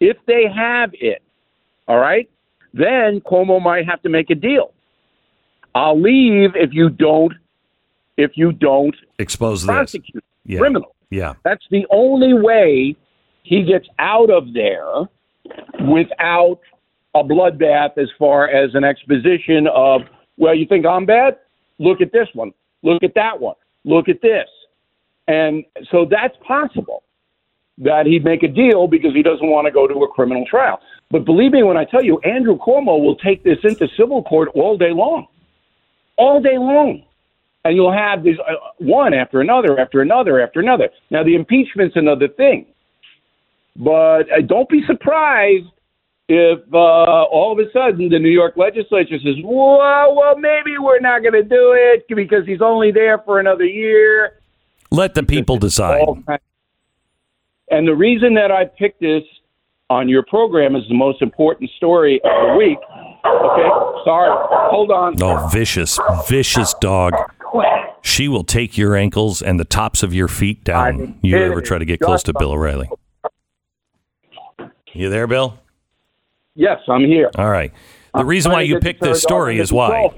if 0.00 0.16
they 0.26 0.44
have 0.48 0.92
it, 0.94 1.20
all 1.88 1.98
right, 1.98 2.26
then 2.72 3.20
Cuomo 3.20 3.60
might 3.60 3.84
have 3.84 4.00
to 4.00 4.08
make 4.08 4.30
a 4.30 4.34
deal. 4.34 4.72
I'll 5.74 6.00
leave 6.00 6.50
if 6.56 6.70
you 6.72 6.88
don't, 6.90 7.32
if 8.16 8.32
you 8.34 8.52
don't 8.52 8.94
Expose 9.18 9.62
this. 9.62 9.66
prosecute 9.66 10.24
Yeah. 10.44 10.58
criminal. 10.58 10.94
Yeah. 11.10 11.34
That's 11.44 11.64
the 11.70 11.86
only 11.90 12.34
way 12.34 12.96
he 13.42 13.62
gets 13.64 13.86
out 13.98 14.30
of 14.30 14.52
there 14.52 15.08
without 15.88 16.60
a 17.14 17.24
bloodbath 17.24 17.98
as 17.98 18.08
far 18.18 18.48
as 18.48 18.74
an 18.74 18.84
exposition 18.84 19.66
of, 19.74 20.02
well, 20.36 20.54
you 20.54 20.66
think 20.66 20.86
I'm 20.86 21.06
bad? 21.06 21.36
Look 21.78 22.00
at 22.00 22.12
this 22.12 22.28
one. 22.34 22.52
Look 22.82 23.02
at 23.02 23.14
that 23.14 23.40
one. 23.40 23.56
Look 23.84 24.08
at 24.08 24.20
this. 24.22 24.48
And 25.26 25.64
so 25.90 26.04
that's 26.08 26.36
possible 26.46 27.02
that 27.78 28.06
he'd 28.06 28.24
make 28.24 28.42
a 28.42 28.48
deal 28.48 28.86
because 28.86 29.14
he 29.14 29.22
doesn't 29.22 29.48
want 29.48 29.66
to 29.66 29.70
go 29.70 29.86
to 29.86 29.94
a 30.04 30.08
criminal 30.08 30.44
trial. 30.46 30.80
But 31.10 31.24
believe 31.24 31.52
me 31.52 31.62
when 31.62 31.76
I 31.76 31.84
tell 31.84 32.04
you, 32.04 32.18
Andrew 32.20 32.58
Cuomo 32.58 33.02
will 33.02 33.16
take 33.16 33.42
this 33.42 33.58
into 33.64 33.88
civil 33.96 34.22
court 34.22 34.50
all 34.54 34.76
day 34.76 34.92
long. 34.92 35.26
All 36.20 36.40
day 36.40 36.58
long 36.58 37.02
and 37.64 37.76
you'll 37.76 37.92
have 37.92 38.22
these 38.22 38.38
uh, 38.38 38.54
one 38.78 39.14
after 39.14 39.40
another 39.40 39.78
after 39.78 40.00
another 40.00 40.40
after 40.40 40.60
another. 40.60 40.88
Now 41.10 41.22
the 41.22 41.34
impeachment's 41.34 41.96
another 41.96 42.28
thing, 42.28 42.66
but 43.76 44.22
uh, 44.22 44.40
don't 44.46 44.68
be 44.68 44.82
surprised 44.86 45.66
if 46.28 46.60
uh, 46.72 46.76
all 46.76 47.52
of 47.52 47.58
a 47.58 47.70
sudden 47.72 48.08
the 48.08 48.18
New 48.18 48.30
York 48.30 48.54
legislature 48.56 49.18
says, 49.22 49.36
"Well, 49.44 50.14
well, 50.14 50.36
maybe 50.36 50.78
we're 50.78 51.00
not 51.00 51.22
going 51.22 51.34
to 51.34 51.42
do 51.42 51.74
it 51.76 52.06
because 52.08 52.46
he's 52.46 52.62
only 52.62 52.92
there 52.92 53.18
for 53.18 53.40
another 53.40 53.64
year." 53.64 54.40
Let 54.90 55.14
the 55.14 55.22
people 55.22 55.56
decide. 55.56 56.06
And 57.72 57.86
the 57.86 57.94
reason 57.94 58.34
that 58.34 58.50
I 58.50 58.64
picked 58.64 59.00
this 59.00 59.22
on 59.90 60.08
your 60.08 60.24
program 60.24 60.74
is 60.74 60.82
the 60.88 60.94
most 60.94 61.22
important 61.22 61.70
story 61.76 62.20
of 62.24 62.48
the 62.48 62.56
week. 62.56 62.78
Okay, 63.24 63.68
sorry, 64.04 64.30
hold 64.70 64.90
on. 64.90 65.22
Oh, 65.22 65.48
vicious, 65.52 65.98
vicious 66.28 66.74
dog. 66.80 67.14
She 68.02 68.28
will 68.28 68.44
take 68.44 68.78
your 68.78 68.96
ankles 68.96 69.42
and 69.42 69.60
the 69.60 69.64
tops 69.64 70.02
of 70.02 70.14
your 70.14 70.28
feet 70.28 70.64
down. 70.64 71.18
You 71.22 71.36
ever 71.36 71.60
try 71.60 71.78
to 71.78 71.84
get 71.84 72.00
close 72.00 72.22
to 72.24 72.32
Bill 72.32 72.52
O'Reilly? 72.52 72.88
You 74.92 75.10
there, 75.10 75.26
Bill? 75.26 75.58
Yes, 76.54 76.80
I'm 76.88 77.04
here. 77.04 77.30
All 77.36 77.50
right. 77.50 77.72
The 78.14 78.20
I'm 78.20 78.26
reason 78.26 78.52
why 78.52 78.62
you 78.62 78.80
picked 78.80 79.02
this 79.02 79.22
story 79.22 79.58
is 79.58 79.72
why. 79.72 80.10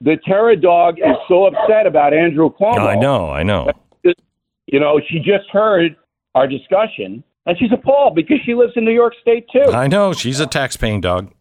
The 0.00 0.16
terror 0.24 0.56
dog 0.56 0.98
is 0.98 1.16
so 1.26 1.46
upset 1.46 1.86
about 1.86 2.12
Andrew 2.12 2.50
Cuomo. 2.50 2.86
I 2.86 2.96
know, 2.96 3.30
I 3.30 3.42
know. 3.42 3.70
You 4.66 4.80
know, 4.80 5.00
she 5.08 5.18
just 5.18 5.48
heard 5.50 5.96
our 6.34 6.46
discussion, 6.46 7.24
and 7.46 7.58
she's 7.58 7.72
appalled 7.72 8.14
because 8.14 8.38
she 8.44 8.54
lives 8.54 8.72
in 8.76 8.84
New 8.84 8.92
York 8.92 9.14
State 9.20 9.46
too. 9.50 9.72
I 9.72 9.86
know. 9.86 10.12
She's 10.12 10.40
a 10.40 10.46
tax-paying 10.46 11.00
dog. 11.00 11.32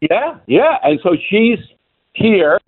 Yeah, 0.00 0.38
yeah, 0.46 0.76
and 0.82 1.00
so 1.02 1.16
she's 1.30 1.58
here. 2.12 2.60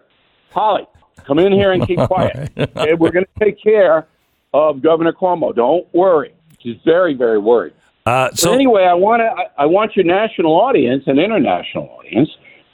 Holly, 0.51 0.87
come 1.27 1.39
in 1.39 1.53
here 1.53 1.73
and 1.73 1.87
keep 1.87 1.99
quiet. 2.07 2.51
okay, 2.59 2.95
we're 2.95 3.11
going 3.11 3.27
to 3.27 3.45
take 3.45 3.63
care 3.63 4.07
of 4.55 4.83
Governor 4.83 5.13
Cuomo. 5.13 5.55
Don't 5.55 5.87
worry. 5.95 6.35
She's 6.61 6.77
very, 6.85 7.15
very 7.15 7.39
worried. 7.39 7.75
Uh, 8.07 8.31
So 8.31 8.49
so 8.49 8.53
anyway, 8.55 8.85
I 8.85 8.95
want 8.95 9.21
to. 9.21 9.27
I, 9.27 9.65
I 9.65 9.67
want 9.67 9.95
your 9.95 10.05
national 10.07 10.53
audience 10.53 11.05
and 11.07 11.19
international 11.19 11.89
audience 11.99 12.31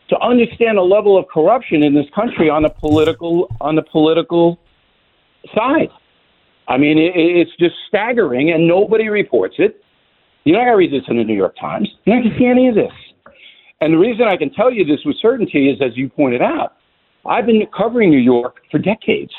to 0.09 0.19
understand 0.21 0.79
the 0.79 0.83
level 0.83 1.19
of 1.19 1.27
corruption 1.29 1.83
in 1.83 1.95
this 1.95 2.07
country 2.15 2.49
on 2.49 2.63
the 2.63 2.69
political 2.69 3.49
on 3.61 3.75
the 3.75 3.83
political 3.83 4.61
side. 5.55 5.91
I 6.69 6.79
mean, 6.79 6.99
it, 6.99 7.13
it's 7.17 7.51
just 7.59 7.75
staggering, 7.89 8.53
and 8.53 8.67
nobody 8.69 9.09
reports 9.09 9.57
it. 9.59 9.83
You're 10.45 10.57
not 10.59 10.65
going 10.65 10.73
to 10.73 10.77
read 10.77 10.93
this 10.93 11.09
in 11.09 11.17
the 11.17 11.25
New 11.25 11.35
York 11.35 11.57
Times. 11.59 11.89
You're 12.05 12.17
not 12.17 12.23
going 12.23 12.33
to 12.35 12.39
see 12.39 12.47
any 12.47 12.69
of 12.69 12.75
this. 12.75 12.93
And 13.85 13.93
the 13.93 13.99
reason 13.99 14.27
I 14.27 14.39
can 14.39 14.51
tell 14.51 14.73
you 14.73 14.83
this 14.83 15.05
with 15.05 15.15
certainty 15.21 15.69
is, 15.69 15.79
as 15.83 15.95
you 15.95 16.09
pointed 16.09 16.41
out, 16.41 16.77
I've 17.27 17.45
been 17.45 17.67
covering 17.77 18.09
New 18.09 18.17
York 18.17 18.63
for 18.71 18.79
decades. 18.79 19.31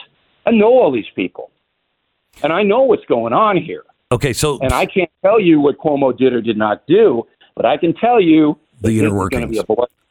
I 0.45 0.51
know 0.51 0.67
all 0.67 0.91
these 0.91 1.09
people, 1.15 1.49
and 2.43 2.53
I 2.53 2.61
know 2.61 2.83
what's 2.83 3.05
going 3.05 3.33
on 3.33 3.57
here. 3.57 3.83
okay, 4.11 4.33
so 4.33 4.59
And 4.61 4.71
I 4.71 4.85
can't 4.85 5.09
tell 5.23 5.39
you 5.39 5.59
what 5.59 5.79
Cuomo 5.79 6.15
did 6.15 6.31
or 6.31 6.41
did 6.41 6.57
not 6.57 6.85
do, 6.85 7.23
but 7.55 7.65
I 7.65 7.77
can 7.77 7.95
tell 7.95 8.21
you 8.21 8.55
The 8.81 8.81
that 8.81 8.87
this 8.89 8.95
is 8.97 9.01
inner 9.01 9.15
workings. 9.15 9.59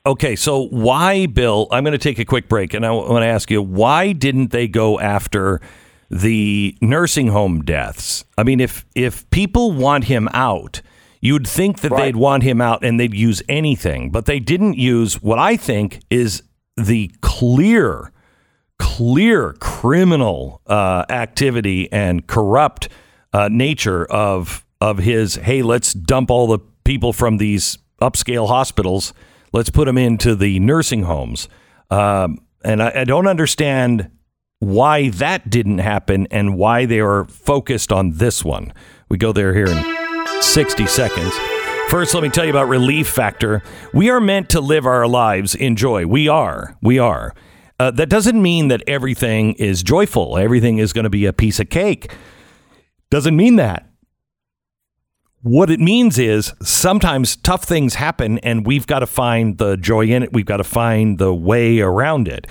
Okay, 0.05 0.35
so 0.35 0.67
why, 0.67 1.27
Bill? 1.27 1.69
I'm 1.71 1.85
going 1.85 1.93
to 1.93 1.99
take 1.99 2.19
a 2.19 2.25
quick 2.25 2.49
break, 2.49 2.75
and 2.75 2.85
I 2.85 2.91
want 2.91 3.23
to 3.23 3.29
ask 3.29 3.53
you 3.53 3.63
why 3.63 4.11
didn't 4.11 4.51
they 4.51 4.67
go 4.67 4.99
after 4.99 5.61
the 6.11 6.77
nursing 6.81 7.29
home 7.29 7.63
deaths? 7.63 8.25
I 8.37 8.43
mean, 8.43 8.59
if 8.59 8.85
if 8.97 9.31
people 9.31 9.71
want 9.71 10.05
him 10.05 10.29
out, 10.33 10.83
you'd 11.25 11.49
think 11.49 11.81
that 11.81 11.91
Right. 11.91 12.03
they'd 12.03 12.17
want 12.17 12.43
him 12.43 12.61
out 12.61 12.85
and 12.85 13.01
they'd 13.01 13.15
use 13.15 13.43
anything, 13.49 14.11
but 14.11 14.27
they 14.27 14.39
didn't 14.39 14.77
use 14.77 15.23
what 15.23 15.39
I 15.39 15.57
think 15.57 16.01
is 16.11 16.43
the 16.77 17.11
clear, 17.23 18.13
clear 18.79 19.55
criminal 19.55 20.61
uh, 20.67 21.05
activity 21.09 21.91
and 21.91 22.27
corrupt 22.27 22.89
uh, 23.33 23.49
nature 23.51 24.05
of 24.05 24.65
of 24.81 24.99
his. 24.99 25.37
Hey, 25.37 25.63
let's 25.63 25.95
dump 25.95 26.31
all 26.31 26.47
the 26.47 26.59
people 26.85 27.13
from 27.15 27.39
these 27.39 27.79
upscale 28.03 28.47
hospitals. 28.49 29.15
Let's 29.53 29.71
put 29.71 29.87
them 29.87 29.97
into 29.97 30.35
the 30.35 30.61
nursing 30.61 31.05
homes. 31.05 31.49
Um, 31.91 32.39
and 32.63 32.83
I, 32.83 32.93
I 32.97 33.05
don't 33.05 33.27
understand 33.27 34.11
why 34.59 35.09
that 35.11 35.49
didn't 35.49 35.79
happen 35.79 36.27
and 36.31 36.57
why 36.59 36.85
they 36.87 37.01
are 37.01 37.25
focused 37.25 37.93
on 37.93 38.13
this 38.19 38.45
one. 38.45 38.73
We 39.09 39.17
go 39.17 39.33
there 39.33 39.55
here 39.55 39.67
in 39.67 40.04
60 40.41 40.87
seconds. 40.87 41.35
First, 41.89 42.15
let 42.15 42.23
me 42.23 42.29
tell 42.29 42.45
you 42.45 42.51
about 42.51 42.69
Relief 42.69 43.09
Factor. 43.09 43.63
We 43.93 44.11
are 44.11 44.21
meant 44.21 44.49
to 44.51 44.61
live 44.61 44.87
our 44.87 45.07
lives 45.07 45.55
in 45.55 45.77
joy. 45.77 46.07
We 46.07 46.29
are. 46.29 46.77
We 46.83 46.99
are. 46.99 47.35
Uh, 47.79 47.91
that 47.93 48.09
doesn't 48.09 48.41
mean 48.41 48.69
that 48.69 48.83
everything 48.87 49.55
is 49.55 49.83
joyful. 49.83 50.39
Everything 50.39 50.79
is 50.79 50.93
going 50.93 51.05
to 51.05 51.11
be 51.11 51.27
a 51.27 51.33
piece 51.33 51.61
of 51.61 51.69
cake. 51.71 52.13
Doesn't 53.11 53.37
mean 53.37 53.57
that. 53.57 53.89
What 55.43 55.71
it 55.71 55.79
means 55.79 56.19
is 56.19 56.55
sometimes 56.63 57.37
tough 57.37 57.65
things 57.65 57.97
happen 57.97 58.39
and 58.39 58.67
we've 58.67 58.87
got 58.87 59.01
to 59.01 59.07
find 59.07 59.59
the 59.59 59.77
joy 59.77 60.07
in 60.07 60.23
it. 60.23 60.33
We've 60.33 60.47
got 60.47 60.57
to 60.57 60.65
find 60.65 61.19
the 61.19 61.35
way 61.35 61.81
around 61.81 62.29
it. 62.29 62.47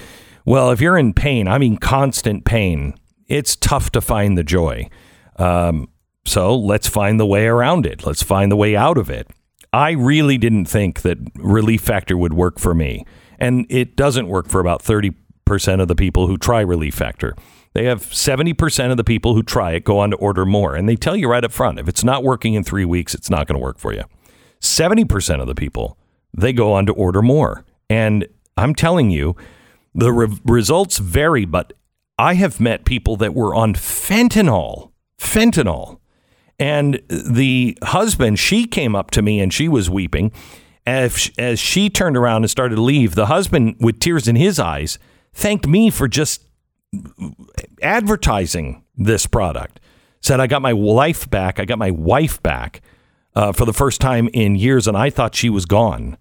Well, 0.45 0.71
if 0.71 0.79
you're 0.79 0.97
in 0.97 1.13
pain, 1.13 1.47
I 1.47 1.57
mean 1.57 1.77
constant 1.77 2.45
pain, 2.45 2.93
it's 3.27 3.55
tough 3.55 3.89
to 3.91 4.01
find 4.01 4.37
the 4.37 4.43
joy. 4.43 4.89
Um, 5.37 5.87
so 6.25 6.55
let's 6.55 6.87
find 6.87 7.19
the 7.19 7.25
way 7.25 7.45
around 7.47 7.85
it. 7.85 8.05
Let's 8.05 8.23
find 8.23 8.51
the 8.51 8.55
way 8.55 8.75
out 8.75 8.97
of 8.97 9.09
it. 9.09 9.29
I 9.71 9.91
really 9.91 10.37
didn't 10.37 10.65
think 10.65 11.01
that 11.01 11.17
Relief 11.35 11.81
Factor 11.81 12.15
would 12.15 12.33
work 12.33 12.59
for 12.59 12.73
me. 12.73 13.05
And 13.39 13.65
it 13.69 13.95
doesn't 13.95 14.27
work 14.27 14.47
for 14.47 14.59
about 14.59 14.83
30% 14.83 15.81
of 15.81 15.87
the 15.87 15.95
people 15.95 16.27
who 16.27 16.37
try 16.37 16.61
Relief 16.61 16.93
Factor. 16.93 17.35
They 17.73 17.85
have 17.85 18.03
70% 18.03 18.91
of 18.91 18.97
the 18.97 19.03
people 19.03 19.33
who 19.33 19.41
try 19.41 19.71
it 19.71 19.83
go 19.83 19.99
on 19.99 20.11
to 20.11 20.17
order 20.17 20.45
more. 20.45 20.75
And 20.75 20.87
they 20.87 20.95
tell 20.95 21.15
you 21.15 21.27
right 21.27 21.43
up 21.43 21.51
front 21.51 21.79
if 21.79 21.87
it's 21.87 22.03
not 22.03 22.23
working 22.23 22.53
in 22.53 22.63
three 22.63 22.85
weeks, 22.85 23.15
it's 23.15 23.29
not 23.29 23.47
going 23.47 23.59
to 23.59 23.63
work 23.63 23.79
for 23.79 23.91
you. 23.93 24.03
70% 24.61 25.41
of 25.41 25.47
the 25.47 25.55
people, 25.55 25.97
they 26.33 26.53
go 26.53 26.71
on 26.71 26.85
to 26.85 26.93
order 26.93 27.21
more. 27.21 27.65
And 27.89 28.27
I'm 28.55 28.75
telling 28.75 29.09
you, 29.09 29.35
the 29.95 30.11
re- 30.13 30.39
results 30.45 30.99
vary, 30.99 31.45
but 31.45 31.73
I 32.17 32.35
have 32.35 32.59
met 32.59 32.85
people 32.85 33.17
that 33.17 33.33
were 33.33 33.55
on 33.55 33.73
fentanyl, 33.73 34.91
fentanyl. 35.19 35.99
And 36.59 37.01
the 37.07 37.77
husband, 37.83 38.39
she 38.39 38.65
came 38.65 38.95
up 38.95 39.11
to 39.11 39.21
me 39.21 39.39
and 39.39 39.53
she 39.53 39.67
was 39.67 39.89
weeping. 39.89 40.31
As, 40.85 41.31
she 41.55 41.89
turned 41.89 42.17
around 42.17 42.43
and 42.43 42.51
started 42.51 42.75
to 42.75 42.81
leave, 42.81 43.15
the 43.15 43.27
husband, 43.27 43.77
with 43.79 43.99
tears 43.99 44.27
in 44.27 44.35
his 44.35 44.59
eyes, 44.59 44.99
thanked 45.33 45.67
me 45.67 45.89
for 45.89 46.07
just 46.07 46.45
advertising 47.81 48.83
this 48.95 49.25
product. 49.25 49.79
Said, 50.21 50.39
I 50.39 50.47
got 50.47 50.61
my 50.61 50.71
life 50.71 51.29
back. 51.29 51.59
I 51.59 51.65
got 51.65 51.79
my 51.79 51.91
wife 51.91 52.41
back 52.43 52.81
uh, 53.35 53.51
for 53.51 53.65
the 53.65 53.73
first 53.73 53.99
time 53.99 54.29
in 54.33 54.55
years, 54.55 54.87
and 54.87 54.95
I 54.95 55.09
thought 55.09 55.35
she 55.35 55.49
was 55.49 55.65
gone. 55.65 56.17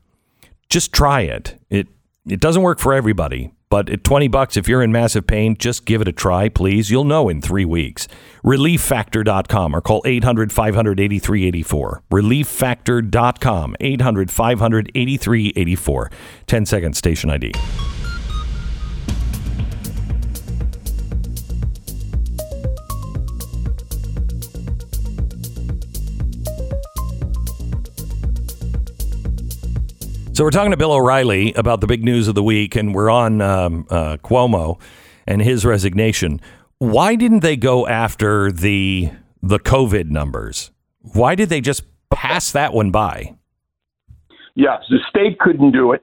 Just 0.68 0.92
try 0.92 1.22
it. 1.22 1.58
It 1.68 1.88
it 2.26 2.40
doesn't 2.40 2.62
work 2.62 2.78
for 2.78 2.94
everybody, 2.94 3.52
but 3.72 3.88
at 3.88 4.04
20 4.04 4.28
bucks, 4.28 4.58
if 4.58 4.68
you're 4.68 4.82
in 4.82 4.92
massive 4.92 5.26
pain, 5.26 5.56
just 5.58 5.86
give 5.86 6.02
it 6.02 6.08
a 6.08 6.12
try, 6.12 6.50
please. 6.50 6.90
You'll 6.90 7.04
know 7.04 7.30
in 7.30 7.40
three 7.40 7.64
weeks. 7.64 8.06
ReliefFactor.com 8.44 9.74
or 9.74 9.80
call 9.80 10.02
800 10.04 10.52
500 10.52 11.00
8384. 11.00 12.02
ReliefFactor.com, 12.10 13.76
800 13.80 14.30
500 14.30 14.92
8384. 14.94 16.10
10 16.46 16.66
seconds, 16.66 16.98
station 16.98 17.30
ID. 17.30 17.52
So 30.34 30.44
we're 30.44 30.50
talking 30.50 30.70
to 30.70 30.78
Bill 30.78 30.92
O'Reilly 30.92 31.52
about 31.52 31.82
the 31.82 31.86
big 31.86 32.02
news 32.02 32.26
of 32.26 32.34
the 32.34 32.42
week, 32.42 32.74
and 32.74 32.94
we're 32.94 33.10
on 33.10 33.42
um, 33.42 33.86
uh, 33.90 34.16
Cuomo 34.16 34.80
and 35.26 35.42
his 35.42 35.66
resignation. 35.66 36.40
Why 36.78 37.16
didn't 37.16 37.40
they 37.40 37.54
go 37.54 37.86
after 37.86 38.50
the 38.50 39.10
the 39.42 39.58
COVID 39.58 40.08
numbers? 40.08 40.70
Why 41.00 41.34
did 41.34 41.50
they 41.50 41.60
just 41.60 41.84
pass 42.08 42.50
that 42.52 42.72
one 42.72 42.90
by? 42.90 43.36
Yes, 44.54 44.80
the 44.88 45.00
state 45.06 45.38
couldn't 45.38 45.72
do 45.72 45.92
it 45.92 46.02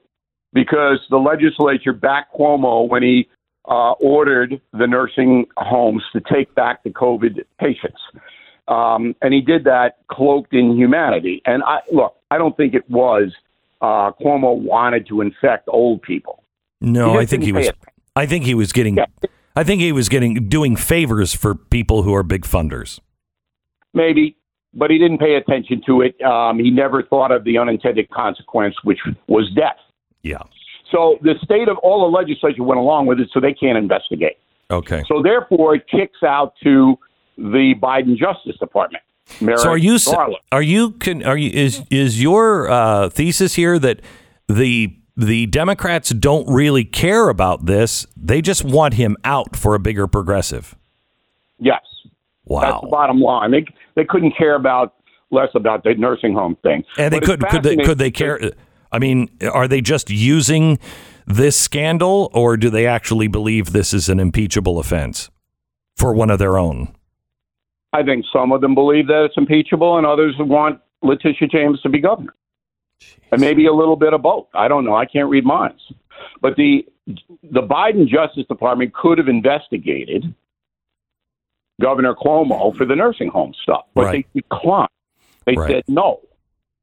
because 0.54 1.00
the 1.10 1.18
legislature 1.18 1.94
backed 1.94 2.36
Cuomo 2.36 2.88
when 2.88 3.02
he 3.02 3.28
uh, 3.68 3.94
ordered 3.94 4.62
the 4.74 4.86
nursing 4.86 5.48
homes 5.58 6.04
to 6.14 6.22
take 6.32 6.54
back 6.54 6.84
the 6.84 6.92
COVID 6.92 7.44
patients. 7.60 8.00
Um, 8.68 9.16
and 9.24 9.34
he 9.34 9.42
did 9.42 9.64
that 9.64 9.98
cloaked 10.08 10.54
in 10.54 10.78
humanity. 10.78 11.42
And 11.46 11.64
I 11.64 11.80
look, 11.92 12.16
I 12.30 12.38
don't 12.38 12.56
think 12.56 12.76
it 12.76 12.88
was 12.92 13.34
uh, 13.82 14.12
Cuomo 14.22 14.56
wanted 14.58 15.08
to 15.08 15.22
infect 15.22 15.68
old 15.68 16.02
people. 16.02 16.44
No, 16.82 17.18
I 17.18 17.26
think 17.26 17.44
he 17.44 17.52
was. 17.52 17.68
it. 17.68 17.78
I 18.16 18.26
think 18.26 18.46
he 18.46 18.54
was 18.54 18.72
getting. 18.72 18.98
Yeah. 18.98 19.06
I 19.56 19.64
think 19.64 19.82
he 19.82 19.92
was 19.92 20.10
getting 20.10 20.48
doing 20.48 20.76
favors 20.76 21.34
for 21.34 21.56
people 21.56 22.04
who 22.04 22.14
are 22.14 22.24
big 22.24 22.44
funders. 22.44 23.00
Maybe, 23.94 24.38
but 24.74 24.92
he 24.92 24.98
didn't 24.98 25.18
pay 25.18 25.36
attention 25.36 25.82
to 25.88 26.02
it. 26.02 26.22
Um, 26.22 26.60
he 26.60 26.70
never 26.70 27.04
thought 27.04 27.32
of 27.32 27.44
the 27.44 27.58
unintended 27.58 28.10
consequence, 28.10 28.76
which 28.84 29.00
was 29.28 29.50
death. 29.56 29.78
Yeah. 30.22 30.44
So 30.92 31.18
the 31.22 31.36
state 31.44 31.68
of 31.68 31.78
all 31.80 32.10
the 32.10 32.18
legislature 32.18 32.64
went 32.64 32.80
along 32.80 33.08
with 33.08 33.20
it, 33.20 33.30
so 33.34 33.40
they 33.40 33.54
can't 33.54 33.78
investigate. 33.78 34.38
Okay. 34.72 35.04
So 35.08 35.22
therefore, 35.22 35.76
it 35.76 35.88
kicks 35.90 36.24
out 36.24 36.54
to 36.64 36.98
the 37.38 37.74
Biden 37.82 38.16
Justice 38.18 38.58
Department. 38.60 39.04
Merrick 39.42 39.60
So 39.60 39.70
are 39.70 39.78
you 39.78 39.98
Garland. 40.00 40.38
are 40.52 40.62
you 40.62 40.92
can 40.92 41.24
are 41.24 41.38
you 41.38 41.50
is 41.52 41.82
is 41.90 42.22
your 42.22 42.70
uh, 42.70 43.10
thesis 43.10 43.56
here 43.56 43.80
that 43.80 44.02
the 44.48 44.96
the 45.16 45.46
Democrats 45.48 46.10
don't 46.12 46.48
really 46.52 46.86
care 46.86 47.30
about 47.30 47.66
this? 47.66 48.06
They 48.16 48.42
just 48.42 48.64
want 48.64 48.94
him 48.96 49.18
out 49.24 49.56
for 49.56 49.76
a 49.76 49.80
bigger 49.80 50.08
progressive. 50.08 50.76
Yes, 51.60 51.82
that's 52.04 52.06
Wow. 52.46 52.80
the 52.82 52.88
bottom 52.90 53.20
line. 53.22 53.52
They 53.52 53.66
they 53.96 54.06
couldn't 54.06 54.32
care 54.38 54.56
about 54.56 54.96
less 55.32 55.50
about 55.56 55.84
the 55.84 55.94
nursing 55.96 56.34
home 56.34 56.58
thing. 56.64 56.84
And 56.98 57.14
they 57.14 57.20
could 57.20 57.42
could 57.50 57.64
they 57.64 57.76
could 57.78 57.98
they 57.98 58.12
care? 58.12 58.40
I 58.92 58.98
mean, 59.00 59.30
are 59.52 59.68
they 59.68 59.82
just 59.82 60.10
using 60.10 60.80
this 61.28 61.56
scandal, 61.56 62.32
or 62.34 62.58
do 62.58 62.72
they 62.72 62.88
actually 62.88 63.28
believe 63.28 63.72
this 63.72 63.94
is 63.94 64.10
an 64.10 64.20
impeachable 64.20 64.80
offense 64.80 65.30
for 65.96 66.12
one 66.14 66.32
of 66.32 66.40
their 66.40 66.58
own? 66.58 66.96
I 67.94 68.04
think 68.04 68.26
some 68.32 68.52
of 68.52 68.62
them 68.62 68.76
believe 68.76 69.08
that 69.08 69.26
it's 69.26 69.38
impeachable, 69.38 69.98
and 69.98 70.06
others 70.06 70.36
want 70.40 70.80
Letitia 71.02 71.48
James 71.48 71.82
to 71.82 71.90
be 71.90 72.00
governor, 72.00 72.36
and 73.32 73.42
maybe 73.42 73.66
a 73.66 73.74
little 73.74 73.96
bit 73.96 74.14
of 74.14 74.22
both. 74.22 74.48
I 74.54 74.68
don't 74.68 74.86
know. 74.86 74.96
I 74.96 75.06
can't 75.06 75.30
read 75.30 75.46
minds, 75.46 75.82
but 76.42 76.56
the 76.56 76.86
the 77.52 77.62
Biden 77.62 78.08
Justice 78.08 78.46
Department 78.48 78.94
could 78.94 79.18
have 79.18 79.28
investigated 79.28 80.34
Governor 81.82 82.14
Cuomo 82.14 82.76
for 82.78 82.86
the 82.86 82.96
nursing 82.96 83.30
home 83.30 83.54
stuff, 83.64 83.86
but 83.96 84.06
Right. 84.06 84.26
they 84.34 84.42
declined. 84.42 84.90
They 85.46 85.56
Right. 85.56 85.72
said 85.72 85.84
no. 85.88 86.20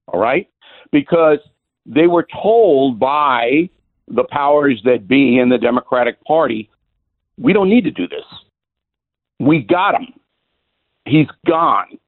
All 0.08 0.18
right, 0.18 0.48
because 0.90 1.38
they 1.84 2.08
were 2.08 2.26
told 2.42 2.98
by 2.98 3.68
the 4.08 4.24
powers 4.24 4.82
that 4.84 5.06
be 5.06 5.38
in 5.38 5.48
the 5.48 5.58
Democratic 5.58 6.22
Party, 6.24 6.68
we 7.38 7.52
don't 7.52 7.68
need 7.68 7.84
to 7.84 7.90
do 7.90 8.08
this. 8.08 8.24
We 9.38 9.60
got 9.60 10.00
him 10.00 10.12
he's 11.06 11.28
gone. 11.46 11.98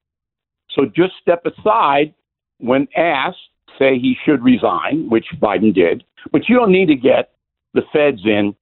So 0.71 0.85
just 0.85 1.13
step 1.21 1.45
aside 1.47 2.15
when 2.59 2.89
asked, 2.97 3.39
say 3.79 3.99
he 3.99 4.17
should 4.25 4.43
resign, 4.43 5.09
which 5.09 5.27
Biden 5.41 5.75
did, 5.75 6.05
but 6.33 6.49
you 6.49 6.57
don't 6.57 6.73
need 6.73 6.87
to 6.87 6.97
get 6.97 7.31
the 7.75 7.83
feds 7.93 8.21
in 8.25 8.55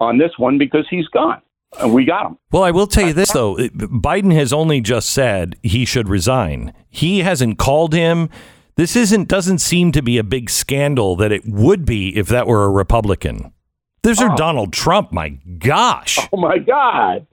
on 0.00 0.18
this 0.18 0.32
one 0.36 0.58
because 0.58 0.86
he's 0.90 1.08
gone. 1.08 1.40
And 1.80 1.94
we 1.94 2.04
got 2.04 2.26
him. 2.26 2.38
Well, 2.50 2.64
I 2.64 2.70
will 2.70 2.86
tell 2.86 3.06
you 3.06 3.14
this 3.14 3.32
though: 3.32 3.56
Biden 3.56 4.34
has 4.34 4.52
only 4.52 4.82
just 4.82 5.08
said 5.08 5.56
he 5.62 5.86
should 5.86 6.06
resign. 6.06 6.74
He 6.90 7.20
hasn't 7.20 7.58
called 7.58 7.94
him. 7.94 8.28
This 8.76 8.94
isn't 8.94 9.26
doesn't 9.28 9.58
seem 9.58 9.90
to 9.92 10.02
be 10.02 10.18
a 10.18 10.22
big 10.22 10.50
scandal 10.50 11.16
that 11.16 11.32
it 11.32 11.46
would 11.46 11.86
be 11.86 12.14
if 12.16 12.28
that 12.28 12.46
were 12.46 12.64
a 12.64 12.70
Republican. 12.70 13.54
This 14.02 14.20
is 14.20 14.28
Oh. 14.30 14.36
Donald 14.36 14.72
Trump. 14.72 15.12
My 15.12 15.30
gosh! 15.58 16.18
Oh 16.32 16.36
my 16.36 16.58
God. 16.58 17.26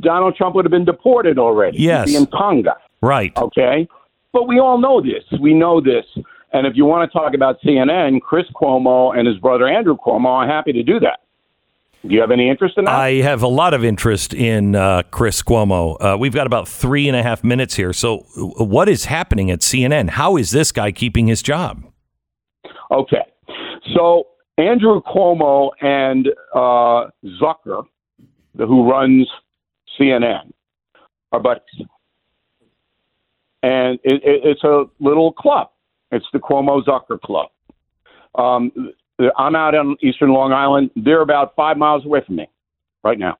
Donald 0.00 0.36
Trump 0.36 0.54
would 0.54 0.64
have 0.64 0.70
been 0.72 0.84
deported 0.84 1.38
already. 1.38 1.78
Yes. 1.78 2.14
In 2.14 2.26
Tonga. 2.26 2.76
Right. 3.02 3.36
Okay. 3.36 3.86
But 4.32 4.46
we 4.46 4.58
all 4.60 4.78
know 4.78 5.00
this. 5.00 5.24
We 5.40 5.54
know 5.54 5.80
this. 5.80 6.04
And 6.52 6.66
if 6.66 6.76
you 6.76 6.84
want 6.84 7.10
to 7.10 7.18
talk 7.18 7.34
about 7.34 7.60
CNN, 7.62 8.20
Chris 8.22 8.46
Cuomo 8.54 9.16
and 9.16 9.26
his 9.26 9.36
brother 9.38 9.66
Andrew 9.68 9.96
Cuomo 9.96 10.26
are 10.26 10.46
happy 10.46 10.72
to 10.72 10.82
do 10.82 10.98
that. 11.00 11.20
Do 12.06 12.14
you 12.14 12.20
have 12.20 12.30
any 12.30 12.48
interest 12.48 12.78
in 12.78 12.84
that? 12.84 12.94
I 12.94 13.14
have 13.14 13.42
a 13.42 13.48
lot 13.48 13.74
of 13.74 13.84
interest 13.84 14.32
in 14.32 14.74
uh, 14.76 15.02
Chris 15.10 15.42
Cuomo. 15.42 15.96
Uh, 16.00 16.16
we've 16.18 16.32
got 16.32 16.46
about 16.46 16.68
three 16.68 17.08
and 17.08 17.16
a 17.16 17.22
half 17.22 17.42
minutes 17.42 17.74
here. 17.74 17.92
So, 17.92 18.24
uh, 18.38 18.64
what 18.64 18.88
is 18.88 19.06
happening 19.06 19.50
at 19.50 19.60
CNN? 19.60 20.10
How 20.10 20.36
is 20.36 20.50
this 20.52 20.72
guy 20.72 20.92
keeping 20.92 21.26
his 21.26 21.42
job? 21.42 21.84
Okay. 22.90 23.24
So 23.96 24.28
Andrew 24.58 25.00
Cuomo 25.00 25.70
and 25.80 26.28
uh, 26.52 27.10
Zucker, 27.40 27.84
who 28.56 28.90
runs 28.90 29.28
CNN, 29.98 30.50
are 31.32 31.40
buddies. 31.40 31.62
And 33.62 34.00
it, 34.02 34.22
it, 34.24 34.40
it's 34.44 34.64
a 34.64 34.84
little 34.98 35.32
club. 35.32 35.70
It's 36.10 36.26
the 36.32 36.40
Cuomo 36.40 36.84
Zucker 36.84 37.20
Club. 37.20 37.50
Um, 38.34 38.92
I'm 39.36 39.54
out 39.54 39.74
on 39.74 39.96
Eastern 40.02 40.32
Long 40.32 40.52
Island. 40.52 40.90
They're 40.96 41.22
about 41.22 41.54
five 41.54 41.76
miles 41.76 42.04
away 42.04 42.22
from 42.26 42.36
me 42.36 42.48
right 43.04 43.18
now. 43.18 43.38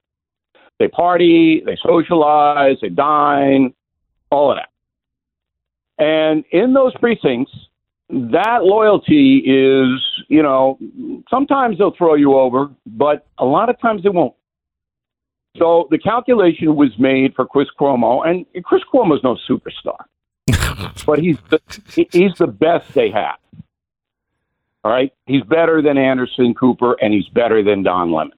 They 0.79 0.89
party, 0.89 1.63
they 1.67 1.77
socialize, 1.83 2.77
they 2.81 2.89
dine, 2.89 3.75
all 4.31 4.53
of 4.53 4.59
that. 4.59 4.69
And 6.03 6.45
in 6.53 6.73
those 6.73 6.95
precincts, 6.97 7.53
that 8.11 8.65
loyalty 8.65 9.39
is, 9.39 10.01
you 10.29 10.43
know, 10.43 10.79
sometimes 11.31 11.79
they'll 11.79 11.95
throw 11.97 12.15
you 12.15 12.35
over, 12.35 12.71
but 12.87 13.27
a 13.39 13.45
lot 13.45 13.69
of 13.69 13.79
times 13.81 14.03
they 14.03 14.09
won't. 14.09 14.35
So 15.59 15.89
the 15.91 15.99
calculation 15.99 16.77
was 16.77 16.91
made 16.99 17.35
for 17.35 17.47
Chris 17.47 17.69
Cuomo, 17.79 18.27
and 18.27 18.47
Chris 18.65 18.83
Cuomo's 18.93 19.23
no 19.23 19.37
superstar, 19.49 19.99
but 21.07 21.19
he's 21.19 21.39
the, 21.51 21.61
he's 22.13 22.35
the 22.39 22.47
best 22.47 22.93
they 22.95 23.11
have. 23.11 23.37
All 24.85 24.93
right, 24.93 25.13
he's 25.27 25.43
better 25.43 25.83
than 25.83 25.99
Anderson 25.99 26.55
Cooper, 26.55 26.97
and 27.03 27.13
he's 27.13 27.29
better 27.29 27.63
than 27.63 27.83
Don 27.83 28.13
Lemon. 28.13 28.38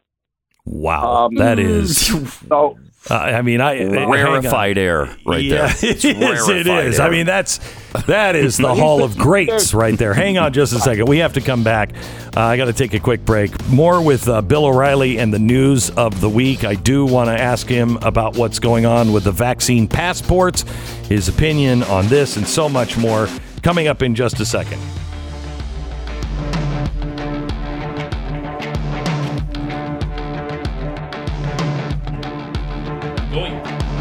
Wow, 0.65 1.27
Um, 1.27 1.35
that 1.37 1.59
is. 1.59 1.97
So 2.49 2.79
Uh, 3.09 3.15
I 3.15 3.41
mean, 3.41 3.63
I 3.63 3.83
rarefied 4.07 4.77
air 4.77 5.09
right 5.25 5.43
yeah, 5.43 5.73
there. 5.73 5.91
it 5.91 6.05
is. 6.05 6.49
It 6.51 6.67
is. 6.67 7.01
I 7.01 7.09
mean, 7.09 7.25
that's 7.25 7.59
that 8.07 8.37
is 8.37 8.59
the 8.59 8.75
Hall 8.75 9.03
of 9.03 9.17
Greats 9.27 9.73
right 9.73 9.97
there. 9.99 10.13
Hang 10.13 10.37
on 10.37 10.53
just 10.53 10.75
a 10.75 10.79
second. 10.79 11.09
We 11.09 11.19
have 11.19 11.33
to 11.33 11.41
come 11.41 11.65
back. 11.65 11.95
Uh, 12.37 12.41
I 12.43 12.59
got 12.59 12.67
to 12.67 12.75
take 12.75 12.93
a 12.93 13.01
quick 13.01 13.25
break. 13.25 13.51
More 13.69 14.03
with 14.05 14.29
uh, 14.29 14.43
Bill 14.43 14.67
O'Reilly 14.67 15.19
and 15.19 15.33
the 15.33 15.39
news 15.39 15.89
of 15.91 16.21
the 16.21 16.29
week. 16.29 16.63
I 16.63 16.75
do 16.75 17.07
want 17.07 17.29
to 17.29 17.41
ask 17.41 17.67
him 17.67 17.97
about 18.03 18.37
what's 18.37 18.59
going 18.59 18.85
on 18.85 19.13
with 19.15 19.25
the 19.25 19.33
vaccine 19.33 19.89
passports, 19.89 20.65
his 21.09 21.27
opinion 21.29 21.83
on 21.85 22.07
this, 22.09 22.37
and 22.37 22.47
so 22.47 22.69
much 22.69 22.99
more. 22.99 23.29
Coming 23.63 23.89
up 23.89 24.03
in 24.03 24.15
just 24.15 24.41
a 24.41 24.45
second. 24.47 24.79
going. 33.31 34.00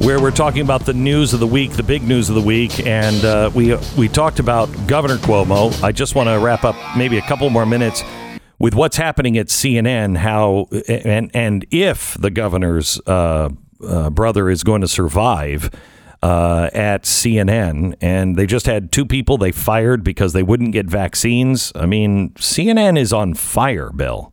where 0.00 0.20
we're 0.20 0.32
talking 0.32 0.60
about 0.60 0.84
the 0.84 0.92
news 0.92 1.32
of 1.34 1.38
the 1.38 1.46
week, 1.46 1.70
the 1.70 1.84
big 1.84 2.02
news 2.02 2.28
of 2.28 2.34
the 2.34 2.40
week, 2.40 2.84
and 2.84 3.24
uh, 3.24 3.48
we 3.54 3.76
we 3.96 4.08
talked 4.08 4.40
about 4.40 4.68
Governor 4.88 5.18
Cuomo. 5.18 5.80
I 5.80 5.92
just 5.92 6.16
want 6.16 6.28
to 6.28 6.40
wrap 6.40 6.64
up 6.64 6.74
maybe 6.96 7.16
a 7.16 7.22
couple 7.22 7.48
more 7.48 7.64
minutes 7.64 8.02
with 8.58 8.74
what's 8.74 8.96
happening 8.96 9.38
at 9.38 9.46
CNN. 9.46 10.16
How 10.16 10.66
and 10.88 11.30
and 11.32 11.64
if 11.70 12.14
the 12.14 12.32
governor's 12.32 13.00
uh, 13.06 13.50
uh, 13.86 14.10
brother 14.10 14.50
is 14.50 14.64
going 14.64 14.80
to 14.80 14.88
survive. 14.88 15.70
Uh, 16.24 16.70
at 16.72 17.02
CNN, 17.02 17.96
and 18.00 18.36
they 18.36 18.46
just 18.46 18.66
had 18.66 18.92
two 18.92 19.04
people 19.04 19.36
they 19.36 19.50
fired 19.50 20.04
because 20.04 20.32
they 20.32 20.44
wouldn't 20.44 20.70
get 20.70 20.86
vaccines. 20.86 21.72
I 21.74 21.86
mean, 21.86 22.30
CNN 22.34 22.96
is 22.96 23.12
on 23.12 23.34
fire, 23.34 23.90
Bill. 23.90 24.31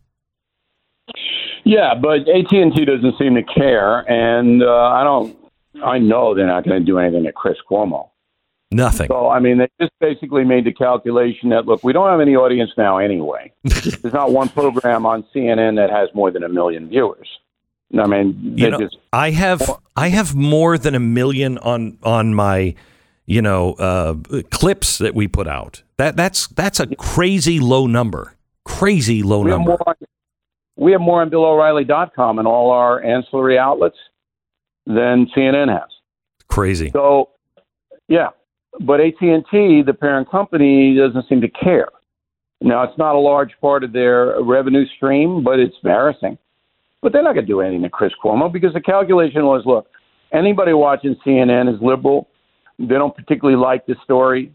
Yeah, 1.64 1.94
but 1.96 2.22
AT 2.22 2.52
and 2.52 2.74
T 2.74 2.86
doesn't 2.86 3.18
seem 3.18 3.36
to 3.36 3.44
care, 3.44 4.00
and 4.10 4.64
uh, 4.64 4.90
I 4.90 5.04
don't. 5.04 5.38
I 5.84 5.98
know 6.00 6.34
they're 6.34 6.48
not 6.48 6.66
going 6.66 6.80
to 6.80 6.86
do 6.86 6.98
anything 6.98 7.24
to 7.24 7.32
Chris 7.32 7.58
Cuomo. 7.70 8.10
Nothing. 8.72 9.08
So 9.08 9.30
I 9.30 9.40
mean, 9.40 9.58
they 9.58 9.68
just 9.80 9.94
basically 10.00 10.44
made 10.44 10.66
the 10.66 10.74
calculation 10.74 11.50
that 11.50 11.66
look, 11.66 11.84
we 11.84 11.92
don't 11.92 12.08
have 12.08 12.20
any 12.20 12.36
audience 12.36 12.72
now 12.78 13.00
anyway. 13.00 13.52
There's 13.64 14.14
not 14.14 14.32
one 14.32 14.50
program 14.50 15.06
on 15.06 15.26
CNN 15.36 15.76
that 15.78 15.90
has 15.90 16.10
more 16.14 16.30
than 16.30 16.44
a 16.44 16.50
million 16.50 16.88
viewers. 16.88 17.28
I 17.98 18.06
mean, 18.06 18.56
they 18.56 18.64
you 18.64 18.70
know, 18.70 18.78
just 18.78 18.98
I 19.12 19.32
have 19.32 19.80
I 19.96 20.10
have 20.10 20.36
more 20.36 20.78
than 20.78 20.94
a 20.94 21.00
million 21.00 21.58
on 21.58 21.98
on 22.04 22.36
my 22.36 22.76
you 23.26 23.42
know 23.42 23.74
uh, 23.74 24.16
clips 24.52 25.00
that 25.00 25.16
we 25.16 25.28
put 25.28 25.48
out. 25.48 25.82
That 25.98 26.16
that's 26.16 26.46
that's 26.48 26.80
a 26.80 26.96
crazy 26.96 27.60
low 27.60 27.88
number. 27.88 28.36
Crazy 28.66 29.24
low 29.24 29.42
number. 29.42 29.70
more. 29.70 29.96
We 30.80 30.94
have 30.94 31.02
more 31.02 31.22
on 31.22 31.30
BillO'Reilly.com 31.30 32.40
and 32.40 32.48
all 32.48 32.72
our 32.72 33.04
ancillary 33.04 33.58
outlets 33.58 33.98
than 34.86 35.28
CNN 35.36 35.70
has. 35.70 35.90
Crazy. 36.48 36.90
So, 36.92 37.32
yeah, 38.08 38.30
but 38.80 39.02
AT 39.02 39.22
and 39.22 39.44
T, 39.52 39.82
the 39.86 39.94
parent 39.94 40.32
company, 40.32 40.96
doesn't 40.96 41.28
seem 41.28 41.42
to 41.42 41.50
care. 41.50 41.90
Now, 42.62 42.84
it's 42.84 42.98
not 42.98 43.16
a 43.16 43.20
large 43.20 43.52
part 43.62 43.84
of 43.84 43.92
their 43.92 44.42
revenue 44.42 44.86
stream, 44.96 45.44
but 45.44 45.60
it's 45.60 45.76
embarrassing. 45.84 46.38
But 47.02 47.12
they're 47.14 47.24
not 47.24 47.34
going 47.34 47.46
to 47.46 47.52
do 47.52 47.62
anything 47.62 47.84
to 47.84 47.90
Chris 47.90 48.14
Cuomo 48.24 48.52
because 48.52 48.74
the 48.74 48.82
calculation 48.82 49.46
was: 49.46 49.64
look, 49.66 49.88
anybody 50.34 50.74
watching 50.74 51.16
CNN 51.26 51.74
is 51.74 51.82
liberal. 51.82 52.30
They 52.78 52.88
don't 52.96 53.16
particularly 53.16 53.60
like 53.60 53.86
the 53.86 53.96
story, 54.04 54.52